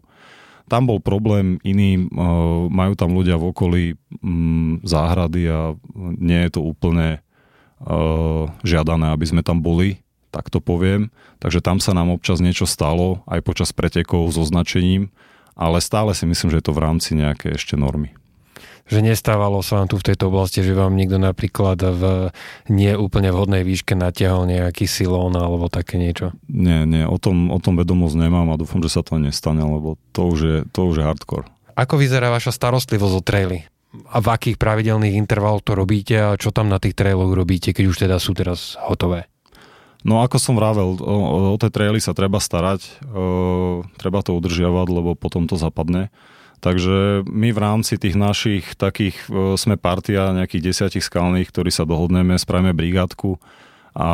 Tam 0.67 0.91
bol 0.91 0.99
problém 0.99 1.63
iný, 1.63 2.11
majú 2.71 2.99
tam 2.99 3.15
ľudia 3.15 3.39
v 3.39 3.55
okolí 3.55 3.85
mm, 4.19 4.83
záhrady 4.83 5.43
a 5.47 5.79
nie 6.19 6.41
je 6.47 6.51
to 6.59 6.61
úplne 6.67 7.23
žiadané, 8.67 9.15
aby 9.15 9.25
sme 9.29 9.47
tam 9.47 9.63
boli, 9.63 10.03
tak 10.35 10.51
to 10.51 10.59
poviem. 10.59 11.15
Takže 11.39 11.63
tam 11.63 11.79
sa 11.79 11.95
nám 11.95 12.11
občas 12.11 12.43
niečo 12.43 12.67
stalo, 12.67 13.23
aj 13.31 13.47
počas 13.47 13.71
pretekov 13.71 14.27
s 14.33 14.41
označením, 14.41 15.15
ale 15.55 15.79
stále 15.79 16.11
si 16.17 16.27
myslím, 16.27 16.51
že 16.51 16.59
je 16.59 16.67
to 16.67 16.75
v 16.75 16.83
rámci 16.83 17.15
nejaké 17.15 17.55
ešte 17.55 17.79
normy 17.79 18.17
že 18.87 19.03
nestávalo 19.03 19.67
sa 19.67 19.83
vám 19.83 19.91
tu 19.91 19.99
v 19.99 20.07
tejto 20.07 20.31
oblasti, 20.31 20.63
že 20.63 20.71
vám 20.71 20.95
niekto 20.95 21.19
napríklad 21.19 21.79
v 21.83 22.03
nie 22.71 22.95
úplne 22.95 23.35
vhodnej 23.35 23.67
výške 23.67 23.99
natiahol 23.99 24.47
nejaký 24.47 24.87
silón 24.87 25.35
alebo 25.35 25.67
také 25.67 25.99
niečo? 25.99 26.31
Nie, 26.47 26.87
nie, 26.87 27.03
o 27.03 27.19
tom, 27.19 27.51
o 27.51 27.59
tom 27.59 27.75
vedomosť 27.75 28.15
nemám 28.15 28.55
a 28.55 28.59
dúfam, 28.59 28.79
že 28.81 28.95
sa 28.95 29.03
to 29.03 29.19
nestane, 29.19 29.63
lebo 29.63 29.99
to 30.15 30.31
už 30.31 30.39
je, 30.39 30.59
to 30.71 30.87
už 30.87 31.03
je 31.03 31.05
hardcore. 31.05 31.51
Ako 31.77 31.99
vyzerá 31.99 32.31
vaša 32.31 32.55
starostlivosť 32.55 33.15
o 33.19 33.23
traily? 33.23 33.59
A 34.13 34.21
v 34.23 34.29
akých 34.29 34.57
pravidelných 34.61 35.19
intervaloch 35.19 35.65
to 35.65 35.75
robíte 35.75 36.15
a 36.15 36.39
čo 36.39 36.53
tam 36.53 36.71
na 36.71 36.79
tých 36.79 36.95
trailoch 36.95 37.33
robíte, 37.33 37.75
keď 37.75 37.85
už 37.91 37.97
teda 38.07 38.17
sú 38.23 38.37
teraz 38.37 38.79
hotové? 38.87 39.27
No 40.07 40.23
ako 40.23 40.39
som 40.39 40.55
vravel, 40.55 40.95
o, 41.03 41.17
o 41.51 41.59
tie 41.59 41.67
traily 41.67 41.99
sa 41.99 42.15
treba 42.15 42.39
starať, 42.39 43.03
o, 43.11 43.83
treba 43.99 44.23
to 44.23 44.39
udržiavať, 44.39 44.87
lebo 44.87 45.19
potom 45.19 45.51
to 45.51 45.59
zapadne. 45.59 46.15
Takže 46.61 47.27
my 47.29 47.53
v 47.53 47.59
rámci 47.59 48.01
tých 48.01 48.17
našich 48.17 48.65
takých, 48.75 49.17
e, 49.29 49.55
sme 49.61 49.77
partia 49.77 50.33
nejakých 50.33 50.73
desiatich 50.73 51.05
skalných, 51.05 51.53
ktorí 51.53 51.69
sa 51.69 51.85
dohodneme, 51.85 52.37
spravíme 52.37 52.73
brigádku 52.73 53.37
a 53.97 54.11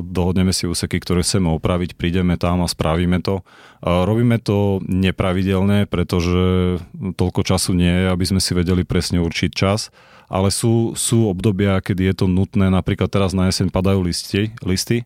dohodneme 0.00 0.56
si 0.56 0.64
úseky, 0.64 0.96
ktoré 0.96 1.20
chceme 1.20 1.52
opraviť, 1.52 1.92
prídeme 1.92 2.40
tam 2.40 2.64
a 2.64 2.72
spravíme 2.72 3.20
to. 3.20 3.44
Robíme 3.84 4.40
to 4.40 4.80
nepravidelne, 4.88 5.84
pretože 5.84 6.80
toľko 6.96 7.44
času 7.44 7.76
nie 7.76 7.92
je, 7.92 8.06
aby 8.08 8.24
sme 8.24 8.40
si 8.40 8.56
vedeli 8.56 8.80
presne 8.80 9.20
určiť 9.20 9.52
čas, 9.52 9.92
ale 10.32 10.48
sú, 10.48 10.96
sú 10.96 11.28
obdobia, 11.28 11.84
kedy 11.84 12.00
je 12.00 12.14
to 12.24 12.26
nutné, 12.32 12.72
napríklad 12.72 13.12
teraz 13.12 13.36
na 13.36 13.52
jeseň 13.52 13.68
padajú 13.68 14.00
listy, 14.00 14.56
listy 14.64 15.04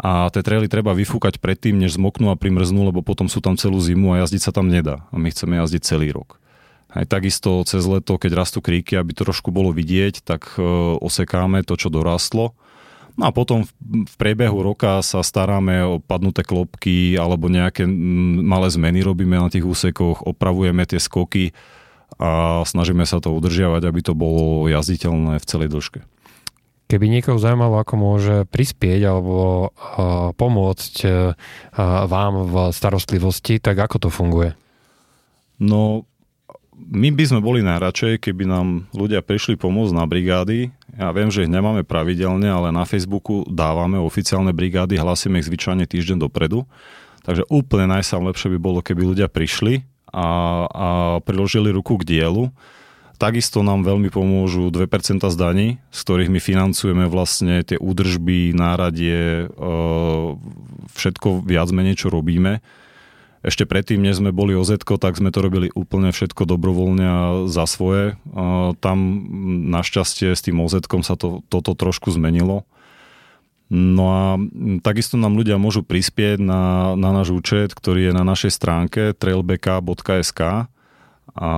a 0.00 0.32
tie 0.32 0.40
traily 0.40 0.64
treba 0.64 0.96
vyfúkať 0.96 1.36
predtým, 1.44 1.76
než 1.76 2.00
zmoknú 2.00 2.32
a 2.32 2.40
primrznú, 2.40 2.88
lebo 2.88 3.04
potom 3.04 3.28
sú 3.28 3.44
tam 3.44 3.60
celú 3.60 3.76
zimu 3.76 4.16
a 4.16 4.24
jazdiť 4.24 4.42
sa 4.48 4.52
tam 4.56 4.72
nedá. 4.72 5.04
A 5.12 5.20
my 5.20 5.28
chceme 5.28 5.60
jazdiť 5.60 5.82
celý 5.84 6.08
rok. 6.08 6.40
Aj 6.90 7.04
takisto 7.04 7.62
cez 7.68 7.84
leto, 7.84 8.16
keď 8.16 8.40
rastú 8.40 8.64
kríky, 8.64 8.96
aby 8.96 9.12
trošku 9.12 9.52
bolo 9.52 9.70
vidieť, 9.70 10.24
tak 10.24 10.56
e, 10.56 10.64
osekáme 10.98 11.62
to, 11.62 11.76
čo 11.76 11.92
dorastlo. 11.92 12.56
No 13.20 13.28
a 13.28 13.30
potom 13.30 13.68
v 13.84 14.14
priebehu 14.16 14.64
roka 14.64 15.04
sa 15.04 15.20
staráme 15.20 15.84
o 15.84 15.94
padnuté 16.00 16.42
klopky 16.42 17.20
alebo 17.20 17.52
nejaké 17.52 17.84
malé 18.40 18.72
zmeny 18.72 19.04
robíme 19.04 19.36
na 19.36 19.52
tých 19.52 19.68
úsekoch, 19.68 20.24
opravujeme 20.24 20.82
tie 20.88 20.96
skoky 20.96 21.52
a 22.16 22.62
snažíme 22.64 23.04
sa 23.04 23.20
to 23.20 23.36
udržiavať, 23.36 23.82
aby 23.84 24.00
to 24.00 24.16
bolo 24.16 24.66
jazditeľné 24.66 25.36
v 25.36 25.46
celej 25.46 25.68
dĺžke. 25.68 26.00
Keby 26.90 27.06
niekoho 27.06 27.38
zaujímalo, 27.38 27.78
ako 27.78 27.94
môže 27.94 28.36
prispieť 28.50 29.06
alebo 29.06 29.70
pomôcť 30.34 30.94
vám 32.10 32.34
v 32.50 32.54
starostlivosti, 32.74 33.62
tak 33.62 33.78
ako 33.78 33.96
to 34.02 34.08
funguje? 34.10 34.58
No, 35.62 36.02
my 36.74 37.14
by 37.14 37.24
sme 37.30 37.38
boli 37.38 37.62
najradšej, 37.62 38.18
keby 38.18 38.42
nám 38.42 38.90
ľudia 38.90 39.22
prišli 39.22 39.54
pomôcť 39.54 39.94
na 39.94 40.02
brigády. 40.02 40.74
Ja 40.98 41.14
viem, 41.14 41.30
že 41.30 41.46
ich 41.46 41.52
nemáme 41.52 41.86
pravidelne, 41.86 42.50
ale 42.50 42.74
na 42.74 42.82
Facebooku 42.82 43.46
dávame 43.46 43.94
oficiálne 44.02 44.50
brigády, 44.50 44.98
hlasíme 44.98 45.38
ich 45.38 45.46
zvyčajne 45.46 45.86
týždeň 45.86 46.26
dopredu. 46.26 46.66
Takže 47.22 47.46
úplne 47.52 47.86
najsamlepšie 47.86 48.50
by 48.56 48.58
bolo, 48.58 48.82
keby 48.82 49.14
ľudia 49.14 49.30
prišli 49.30 49.86
a, 50.10 50.26
a 50.66 50.88
priložili 51.22 51.70
ruku 51.70 52.00
k 52.02 52.18
dielu 52.18 52.50
Takisto 53.20 53.60
nám 53.60 53.84
veľmi 53.84 54.08
pomôžu 54.08 54.72
2% 54.72 55.20
z 55.20 55.36
daní, 55.36 55.68
z 55.92 55.98
ktorých 56.08 56.32
my 56.32 56.40
financujeme 56.40 57.04
vlastne 57.04 57.60
tie 57.60 57.76
údržby, 57.76 58.56
náradie, 58.56 59.44
e, 59.44 59.46
všetko 60.96 61.44
viac 61.44 61.68
menej, 61.68 62.00
čo 62.00 62.08
robíme. 62.08 62.64
Ešte 63.44 63.68
predtým, 63.68 64.00
než 64.00 64.24
sme 64.24 64.32
boli 64.32 64.56
oz 64.56 64.72
tak 64.72 65.20
sme 65.20 65.28
to 65.28 65.44
robili 65.44 65.68
úplne 65.76 66.16
všetko 66.16 66.48
dobrovoľne 66.48 67.04
a 67.04 67.20
za 67.44 67.68
svoje. 67.68 68.16
E, 68.16 68.72
tam 68.80 68.98
našťastie 69.68 70.32
s 70.32 70.40
tým 70.40 70.56
oz 70.64 70.80
sa 70.80 71.12
to, 71.20 71.44
toto 71.52 71.76
trošku 71.76 72.08
zmenilo. 72.16 72.64
No 73.68 74.04
a 74.16 74.24
takisto 74.80 75.20
nám 75.20 75.36
ľudia 75.36 75.60
môžu 75.60 75.84
prispieť 75.84 76.40
na, 76.40 76.96
na 76.96 77.12
náš 77.12 77.36
účet, 77.36 77.76
ktorý 77.76 78.08
je 78.08 78.12
na 78.16 78.24
našej 78.24 78.48
stránke 78.56 79.12
trailbk.sk 79.12 80.40
a 81.36 81.50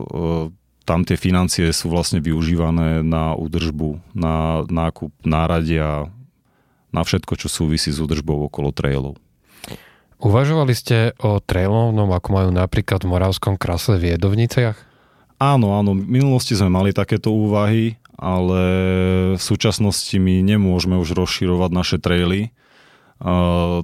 e, 0.00 0.63
tam 0.84 1.02
tie 1.02 1.16
financie 1.16 1.72
sú 1.72 1.88
vlastne 1.88 2.20
využívané 2.20 3.00
na 3.00 3.32
údržbu, 3.32 4.00
na 4.12 4.64
nákup 4.68 5.10
náradia, 5.24 6.12
na 6.92 7.02
všetko, 7.02 7.34
čo 7.40 7.48
súvisí 7.48 7.90
s 7.90 7.98
údržbou 7.98 8.46
okolo 8.46 8.70
trailov. 8.70 9.16
Uvažovali 10.20 10.72
ste 10.72 11.12
o 11.20 11.42
trailovnom, 11.42 12.08
ako 12.14 12.28
majú 12.32 12.50
napríklad 12.54 13.02
v 13.04 13.12
Moravskom 13.12 13.60
krase 13.60 13.98
v 13.98 14.14
Jedovniciach? 14.14 14.78
Áno, 15.42 15.74
áno, 15.76 15.92
v 15.92 16.06
minulosti 16.06 16.54
sme 16.54 16.70
mali 16.70 16.94
takéto 16.94 17.34
úvahy, 17.34 17.98
ale 18.14 18.62
v 19.34 19.42
súčasnosti 19.42 20.14
my 20.14 20.40
nemôžeme 20.40 20.94
už 20.96 21.18
rozširovať 21.18 21.70
naše 21.74 21.96
traily, 21.98 22.54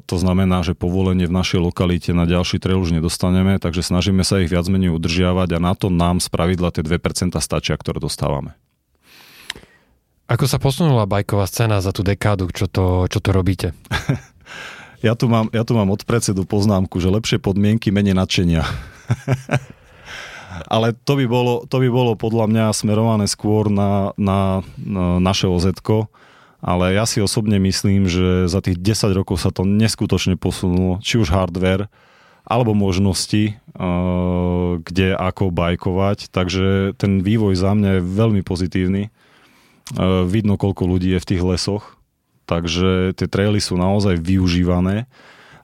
to 0.04 0.16
znamená, 0.20 0.60
že 0.60 0.76
povolenie 0.76 1.24
v 1.24 1.32
našej 1.32 1.64
lokalite 1.64 2.12
na 2.12 2.28
ďalší 2.28 2.60
trail 2.60 2.76
už 2.76 2.92
nedostaneme, 2.92 3.56
takže 3.56 3.80
snažíme 3.80 4.20
sa 4.20 4.44
ich 4.44 4.52
viac 4.52 4.68
menej 4.68 4.92
udržiavať 4.92 5.56
a 5.56 5.64
na 5.64 5.72
to 5.72 5.88
nám 5.88 6.20
z 6.20 6.28
pravidla 6.28 6.68
tie 6.68 6.84
2% 6.84 7.32
stačia, 7.40 7.80
ktoré 7.80 8.04
dostávame. 8.04 8.52
Ako 10.28 10.44
sa 10.44 10.60
posunula 10.60 11.08
bajková 11.08 11.48
scéna 11.48 11.80
za 11.80 11.90
tú 11.90 12.04
dekádu, 12.04 12.52
čo 12.52 12.68
to, 12.68 13.08
čo 13.08 13.18
to 13.24 13.32
robíte? 13.32 13.72
ja, 15.06 15.16
tu 15.16 15.26
mám, 15.26 15.48
ja 15.56 15.64
tu 15.64 15.72
mám 15.72 15.88
od 15.88 16.04
predsedu 16.04 16.44
poznámku, 16.44 17.00
že 17.00 17.08
lepšie 17.08 17.40
podmienky, 17.40 17.88
menej 17.88 18.14
nadšenia. 18.14 18.62
Ale 20.74 20.92
to 20.92 21.16
by, 21.16 21.24
bolo, 21.24 21.64
to 21.64 21.80
by 21.80 21.88
bolo 21.88 22.12
podľa 22.12 22.44
mňa 22.44 22.76
smerované 22.76 23.24
skôr 23.24 23.72
na, 23.72 24.12
na, 24.20 24.60
na 24.76 25.16
naše 25.16 25.48
oz 25.48 25.64
ale 26.60 26.92
ja 26.92 27.08
si 27.08 27.24
osobne 27.24 27.56
myslím, 27.56 28.04
že 28.04 28.48
za 28.48 28.60
tých 28.60 28.76
10 28.76 29.16
rokov 29.16 29.40
sa 29.40 29.48
to 29.48 29.64
neskutočne 29.64 30.36
posunulo, 30.36 31.00
či 31.00 31.16
už 31.16 31.32
hardware, 31.32 31.88
alebo 32.44 32.76
možnosti, 32.76 33.56
uh, 33.76 34.80
kde 34.80 35.16
ako 35.16 35.52
bajkovať, 35.52 36.28
takže 36.32 36.96
ten 37.00 37.24
vývoj 37.24 37.56
za 37.56 37.72
mňa 37.72 38.00
je 38.00 38.02
veľmi 38.02 38.42
pozitívny. 38.44 39.08
Uh, 39.96 40.24
vidno, 40.28 40.60
koľko 40.60 40.84
ľudí 40.86 41.16
je 41.16 41.22
v 41.22 41.28
tých 41.34 41.42
lesoch, 41.42 41.96
takže 42.44 43.16
tie 43.16 43.26
traily 43.30 43.62
sú 43.62 43.78
naozaj 43.78 44.18
využívané. 44.20 45.06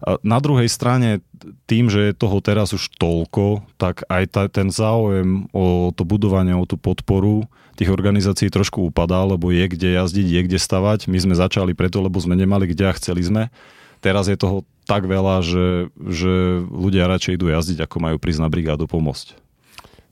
Na 0.07 0.39
druhej 0.39 0.71
strane, 0.71 1.19
tým, 1.67 1.91
že 1.91 2.11
je 2.11 2.13
toho 2.15 2.39
teraz 2.39 2.71
už 2.71 2.95
toľko, 2.95 3.67
tak 3.75 4.07
aj 4.07 4.25
ta, 4.31 4.43
ten 4.47 4.71
záujem 4.71 5.51
o 5.51 5.91
to 5.91 6.07
budovanie, 6.07 6.55
o 6.55 6.63
tú 6.63 6.79
podporu 6.79 7.51
tých 7.77 7.93
organizácií 7.93 8.49
trošku 8.49 8.89
upadá, 8.89 9.21
lebo 9.29 9.53
je 9.53 9.67
kde 9.69 10.01
jazdiť, 10.01 10.27
je 10.27 10.41
kde 10.49 10.59
stavať. 10.59 11.13
My 11.13 11.21
sme 11.21 11.35
začali 11.37 11.77
preto, 11.77 12.01
lebo 12.01 12.17
sme 12.17 12.33
nemali 12.33 12.73
kde 12.73 12.89
a 12.89 12.97
chceli 12.97 13.21
sme. 13.21 13.53
Teraz 14.01 14.33
je 14.33 14.41
toho 14.41 14.65
tak 14.89 15.05
veľa, 15.05 15.45
že, 15.45 15.93
že 15.93 16.65
ľudia 16.65 17.05
radšej 17.05 17.37
idú 17.37 17.53
jazdiť, 17.53 17.85
ako 17.85 17.97
majú 18.01 18.17
prísť 18.17 18.41
na 18.41 18.49
brigádu 18.49 18.89
pomôcť. 18.89 19.37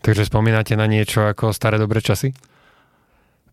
Takže 0.04 0.28
spomínate 0.28 0.76
na 0.76 0.84
niečo 0.84 1.24
ako 1.24 1.56
staré 1.56 1.80
dobré 1.80 2.04
časy? 2.04 2.36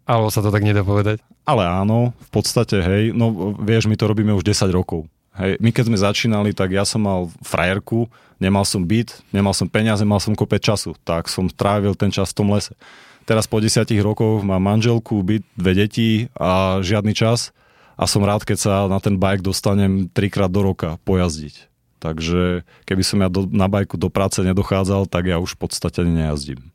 Alebo 0.03 0.27
sa 0.27 0.43
to 0.43 0.51
tak 0.51 0.67
nedá 0.67 0.83
povedať? 0.83 1.23
Ale 1.47 1.63
áno, 1.63 2.11
v 2.11 2.29
podstate, 2.33 2.83
hej, 2.83 3.03
no 3.15 3.55
vieš, 3.55 3.87
my 3.87 3.95
to 3.95 4.09
robíme 4.11 4.35
už 4.35 4.43
10 4.43 4.67
rokov. 4.75 5.07
Hej, 5.31 5.63
my 5.63 5.71
keď 5.71 5.83
sme 5.87 5.97
začínali, 5.97 6.51
tak 6.51 6.75
ja 6.75 6.83
som 6.83 7.07
mal 7.07 7.31
frajerku, 7.39 8.11
nemal 8.41 8.67
som 8.67 8.83
byt, 8.83 9.23
nemal 9.31 9.55
som 9.55 9.71
peniaze, 9.71 10.03
mal 10.03 10.19
som 10.19 10.35
kopec 10.35 10.59
času, 10.59 10.91
tak 11.07 11.31
som 11.31 11.47
trávil 11.47 11.95
ten 11.95 12.11
čas 12.11 12.35
v 12.35 12.37
tom 12.43 12.51
lese. 12.51 12.75
Teraz 13.23 13.47
po 13.47 13.63
desiatich 13.63 14.03
rokoch 14.03 14.43
mám 14.43 14.59
manželku, 14.59 15.23
byt, 15.23 15.47
dve 15.55 15.73
deti 15.77 16.27
a 16.35 16.83
žiadny 16.83 17.15
čas 17.15 17.55
a 17.95 18.09
som 18.09 18.27
rád, 18.27 18.43
keď 18.43 18.57
sa 18.59 18.73
na 18.91 18.99
ten 18.99 19.15
bike 19.15 19.45
dostanem 19.45 20.11
trikrát 20.11 20.51
do 20.51 20.65
roka 20.65 20.99
pojazdiť. 21.07 21.71
Takže 22.01 22.65
keby 22.89 23.03
som 23.05 23.21
ja 23.21 23.29
do, 23.29 23.45
na 23.45 23.69
bajku 23.69 23.95
do 23.95 24.09
práce 24.09 24.41
nedochádzal, 24.41 25.05
tak 25.05 25.29
ja 25.29 25.37
už 25.37 25.53
v 25.55 25.69
podstate 25.69 26.01
nejazdím. 26.01 26.73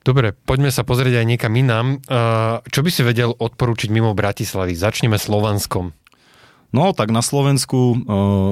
Dobre, 0.00 0.32
poďme 0.32 0.72
sa 0.72 0.84
pozrieť 0.84 1.20
aj 1.20 1.26
niekam 1.28 1.52
inám. 1.56 2.00
Čo 2.64 2.80
by 2.80 2.90
si 2.92 3.04
vedel 3.04 3.36
odporúčiť 3.36 3.92
mimo 3.92 4.16
Bratislavy? 4.16 4.72
Začneme 4.72 5.20
Slovanskom. 5.20 5.92
No, 6.70 6.94
tak 6.94 7.10
na 7.10 7.18
Slovensku, 7.18 7.94
e, 7.94 7.96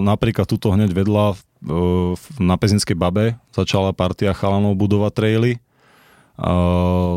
napríklad 0.03 0.51
tuto 0.51 0.75
hneď 0.75 0.91
vedľa 0.91 1.27
e, 1.33 1.37
na 2.43 2.59
Pezinskej 2.59 2.99
babe 2.99 3.39
začala 3.55 3.95
partia 3.95 4.35
chalanov 4.35 4.75
budovať 4.75 5.13
traily. 5.15 5.53
E, 5.55 5.59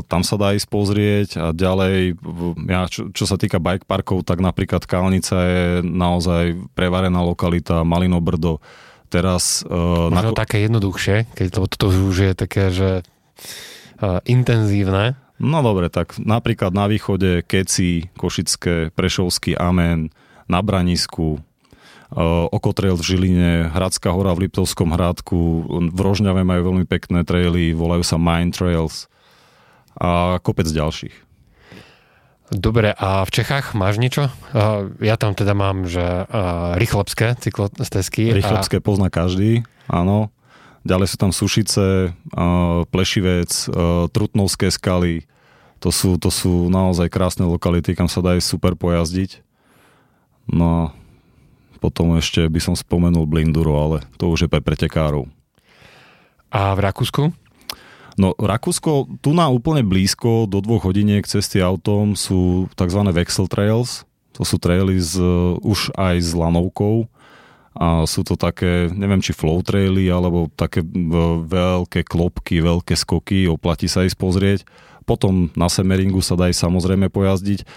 tam 0.06 0.22
sa 0.22 0.36
dá 0.38 0.54
ísť 0.54 0.68
pozrieť 0.70 1.30
a 1.42 1.46
ďalej, 1.58 2.22
ja, 2.70 2.86
čo, 2.86 3.10
čo 3.10 3.26
sa 3.26 3.42
týka 3.42 3.58
bike 3.58 3.90
parkov, 3.90 4.22
tak 4.30 4.46
napríklad 4.46 4.86
Kalnica 4.86 5.38
je 5.42 5.66
naozaj 5.82 6.70
prevarená 6.78 7.26
lokalita, 7.26 7.82
Malinobrdo. 7.82 8.62
Teraz... 9.12 9.68
Možno 9.68 10.32
na... 10.32 10.38
také 10.38 10.64
jednoduchšie, 10.64 11.36
keď 11.36 11.48
to, 11.52 11.60
to 11.68 11.88
už 11.92 12.16
je 12.16 12.32
také, 12.32 12.72
že 12.72 12.90
intenzívne. 14.24 15.20
No 15.36 15.60
dobre, 15.60 15.92
tak 15.92 16.16
napríklad 16.16 16.72
na 16.72 16.88
východe 16.88 17.44
Keci, 17.44 18.08
Košické, 18.16 18.96
Prešovský, 18.96 19.60
Amen, 19.60 20.16
na 20.52 20.60
Branisku, 20.60 21.40
e, 21.40 22.20
Okotrail 22.52 23.00
v 23.00 23.08
Žiline, 23.08 23.52
Hradská 23.72 24.12
hora 24.12 24.36
v 24.36 24.52
Liptovskom 24.52 24.92
Hrádku, 24.92 25.40
v 25.96 26.00
Rožňave 26.04 26.44
majú 26.44 26.76
veľmi 26.76 26.84
pekné 26.84 27.24
traily, 27.24 27.72
volajú 27.72 28.04
sa 28.04 28.20
Mine 28.20 28.52
Trails 28.52 29.08
a 29.96 30.44
kopec 30.44 30.68
ďalších. 30.68 31.16
Dobre, 32.52 32.92
a 32.92 33.24
v 33.24 33.32
Čechách 33.32 33.80
máš 33.80 33.96
niečo? 33.96 34.28
Ja 35.00 35.16
tam 35.16 35.40
teda 35.40 35.56
mám, 35.56 35.88
že 35.88 36.04
rýchlopské 36.76 37.40
cyklostezky. 37.40 38.28
Rýchlopské 38.36 38.80
a... 38.80 38.84
pozná 38.84 39.08
každý, 39.08 39.64
áno. 39.88 40.36
Ďalej 40.84 41.16
sú 41.16 41.18
tam 41.22 41.32
Sušice, 41.32 42.12
Plešivec, 42.92 43.52
Trutnovské 44.12 44.68
skaly. 44.68 45.24
To 45.80 45.96
sú, 45.96 46.20
to 46.20 46.28
sú 46.28 46.68
naozaj 46.68 47.08
krásne 47.08 47.48
lokality, 47.48 47.96
kam 47.96 48.12
sa 48.12 48.20
dá 48.20 48.36
super 48.44 48.76
pojazdiť. 48.76 49.40
No 50.50 50.66
a 50.66 50.82
potom 51.82 52.14
ešte 52.16 52.46
by 52.46 52.62
som 52.62 52.76
spomenul 52.78 53.26
Blinduro, 53.26 53.74
ale 53.74 53.98
to 54.22 54.30
už 54.30 54.46
je 54.46 54.50
pre 54.50 54.62
pretekárov. 54.62 55.26
A 56.54 56.78
v 56.78 56.80
Rakúsku? 56.86 57.24
No 58.20 58.36
Rakúsko, 58.36 59.08
tu 59.24 59.32
na 59.32 59.48
úplne 59.48 59.82
blízko, 59.82 60.46
do 60.46 60.60
dvoch 60.60 60.86
hodiniek 60.86 61.24
cesty 61.26 61.64
autom 61.64 62.14
sú 62.14 62.68
tzv. 62.76 63.02
Vexel 63.10 63.48
Trails. 63.48 64.04
To 64.36 64.44
sú 64.48 64.60
traily 64.60 65.00
z, 65.00 65.20
už 65.64 65.92
aj 65.96 66.16
s 66.22 66.32
lanovkou. 66.36 67.08
A 67.72 68.04
sú 68.04 68.28
to 68.28 68.36
také, 68.36 68.92
neviem 68.92 69.24
či 69.24 69.32
flow 69.32 69.64
traily, 69.64 70.12
alebo 70.12 70.52
také 70.60 70.84
veľké 70.84 72.04
klopky, 72.04 72.60
veľké 72.60 73.00
skoky, 73.00 73.48
oplatí 73.48 73.88
sa 73.88 74.04
ísť 74.04 74.18
pozrieť. 74.20 74.60
Potom 75.12 75.52
na 75.60 75.68
Semeringu 75.68 76.24
sa 76.24 76.40
dá 76.40 76.48
aj 76.48 76.56
samozrejme 76.56 77.12
pojazdiť. 77.12 77.68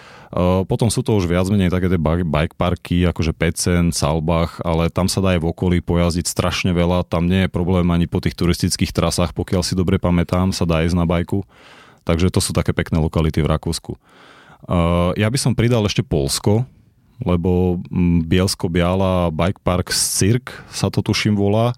Potom 0.70 0.86
sú 0.86 1.02
to 1.02 1.18
už 1.18 1.26
viac 1.26 1.50
menej 1.50 1.66
také 1.66 1.90
tie 1.90 1.98
bike 1.98 2.54
parky, 2.54 3.02
akože 3.10 3.34
Pecen, 3.34 3.90
Salbach, 3.90 4.62
ale 4.62 4.86
tam 4.86 5.10
sa 5.10 5.18
dá 5.18 5.34
aj 5.34 5.42
v 5.42 5.50
okolí 5.50 5.82
pojazdiť 5.82 6.30
strašne 6.30 6.70
veľa. 6.70 7.02
Tam 7.10 7.26
nie 7.26 7.46
je 7.46 7.50
problém 7.50 7.90
ani 7.90 8.06
po 8.06 8.22
tých 8.22 8.38
turistických 8.38 8.94
trasách, 8.94 9.34
pokiaľ 9.34 9.66
si 9.66 9.74
dobre 9.74 9.98
pamätám, 9.98 10.54
sa 10.54 10.62
dá 10.62 10.86
ísť 10.86 10.94
na 10.94 11.10
bajku. 11.10 11.42
Takže 12.06 12.30
to 12.30 12.38
sú 12.38 12.54
také 12.54 12.70
pekné 12.70 13.02
lokality 13.02 13.42
v 13.42 13.50
Rakúsku. 13.50 13.98
Ja 15.18 15.26
by 15.26 15.38
som 15.42 15.58
pridal 15.58 15.82
ešte 15.90 16.06
Polsko, 16.06 16.62
lebo 17.18 17.82
Bielsko-Biala 18.26 19.34
Bike 19.34 19.58
Park 19.58 19.90
Cirk 19.90 20.54
sa 20.70 20.86
to 20.86 21.02
tuším 21.02 21.34
volá 21.34 21.74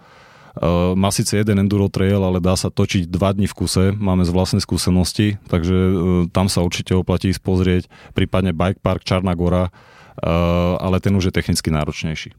má 0.97 1.13
síce 1.13 1.37
jeden 1.37 1.61
enduro 1.61 1.93
trail, 1.93 2.25
ale 2.25 2.41
dá 2.41 2.57
sa 2.57 2.73
točiť 2.73 3.13
dva 3.13 3.37
dní 3.37 3.45
v 3.45 3.57
kuse, 3.57 3.85
máme 3.93 4.25
z 4.25 4.33
vlastnej 4.33 4.65
skúsenosti, 4.65 5.37
takže 5.53 5.77
uh, 5.77 5.93
tam 6.33 6.49
sa 6.49 6.65
určite 6.65 6.97
oplatí 6.97 7.29
ísť 7.29 7.43
pozrieť, 7.45 7.83
prípadne 8.17 8.57
Bike 8.57 8.81
Park 8.81 9.05
Čarná 9.05 9.37
gora, 9.37 9.69
uh, 9.69 10.81
ale 10.81 10.97
ten 11.05 11.13
už 11.13 11.29
je 11.29 11.37
technicky 11.37 11.69
náročnejší. 11.69 12.33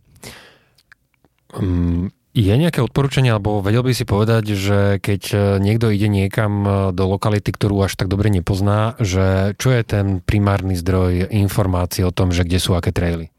Um, 1.54 2.10
je 2.38 2.54
nejaké 2.54 2.86
odporúčanie, 2.86 3.34
alebo 3.34 3.66
vedel 3.66 3.82
by 3.82 3.98
si 3.98 4.06
povedať, 4.06 4.54
že 4.54 4.80
keď 5.02 5.22
e, 5.34 5.38
niekto 5.58 5.90
ide 5.90 6.06
niekam 6.06 6.54
e, 6.62 6.70
do 6.94 7.10
lokality, 7.10 7.50
ktorú 7.50 7.82
až 7.82 7.98
tak 7.98 8.14
dobre 8.14 8.30
nepozná, 8.30 8.94
že 9.02 9.58
čo 9.58 9.74
je 9.74 9.82
ten 9.82 10.22
primárny 10.22 10.78
zdroj 10.78 11.34
informácií 11.34 12.06
o 12.06 12.14
tom, 12.14 12.30
že 12.30 12.46
kde 12.46 12.62
sú 12.62 12.78
aké 12.78 12.94
traily? 12.94 13.34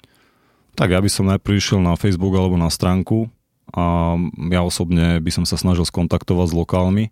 Tak 0.74 0.90
ja 0.90 0.98
by 0.98 1.06
som 1.06 1.30
najprv 1.30 1.62
išiel 1.62 1.78
na 1.78 1.94
Facebook 1.94 2.34
alebo 2.34 2.58
na 2.58 2.74
stránku 2.74 3.30
a 3.72 4.16
ja 4.52 4.60
osobne 4.64 5.20
by 5.20 5.30
som 5.32 5.44
sa 5.44 5.60
snažil 5.60 5.84
skontaktovať 5.84 6.46
s 6.50 6.56
lokálmi 6.56 7.04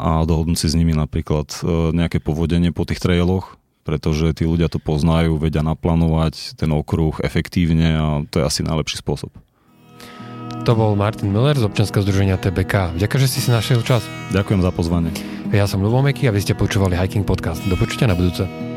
a 0.00 0.24
dohodnúť 0.24 0.58
si 0.64 0.66
s 0.72 0.78
nimi 0.78 0.96
napríklad 0.96 1.50
e, 1.60 1.92
nejaké 1.92 2.22
povodenie 2.22 2.72
po 2.72 2.88
tých 2.88 3.02
trailoch, 3.02 3.60
pretože 3.84 4.32
tí 4.32 4.48
ľudia 4.48 4.72
to 4.72 4.80
poznajú, 4.80 5.36
vedia 5.36 5.60
naplánovať 5.60 6.56
ten 6.56 6.72
okruh 6.72 7.20
efektívne 7.20 7.88
a 7.94 8.06
to 8.32 8.40
je 8.40 8.48
asi 8.48 8.60
najlepší 8.64 9.04
spôsob. 9.04 9.30
To 10.64 10.72
bol 10.72 10.96
Martin 10.96 11.28
Miller 11.28 11.60
z 11.60 11.68
občanského 11.68 12.00
združenia 12.00 12.40
TBK. 12.40 12.96
Ďakujem, 12.96 13.20
že 13.20 13.28
si 13.28 13.44
si 13.44 13.50
našiel 13.52 13.84
čas. 13.84 14.00
Ďakujem 14.32 14.64
za 14.64 14.72
pozvanie. 14.72 15.12
Ja 15.52 15.68
som 15.68 15.84
Lubomeky 15.84 16.24
a 16.24 16.32
vy 16.32 16.40
ste 16.40 16.56
počúvali 16.56 16.96
Hiking 16.96 17.28
Podcast. 17.28 17.60
Do 17.68 17.76
počutia 17.76 18.08
na 18.08 18.16
budúce. 18.16 18.73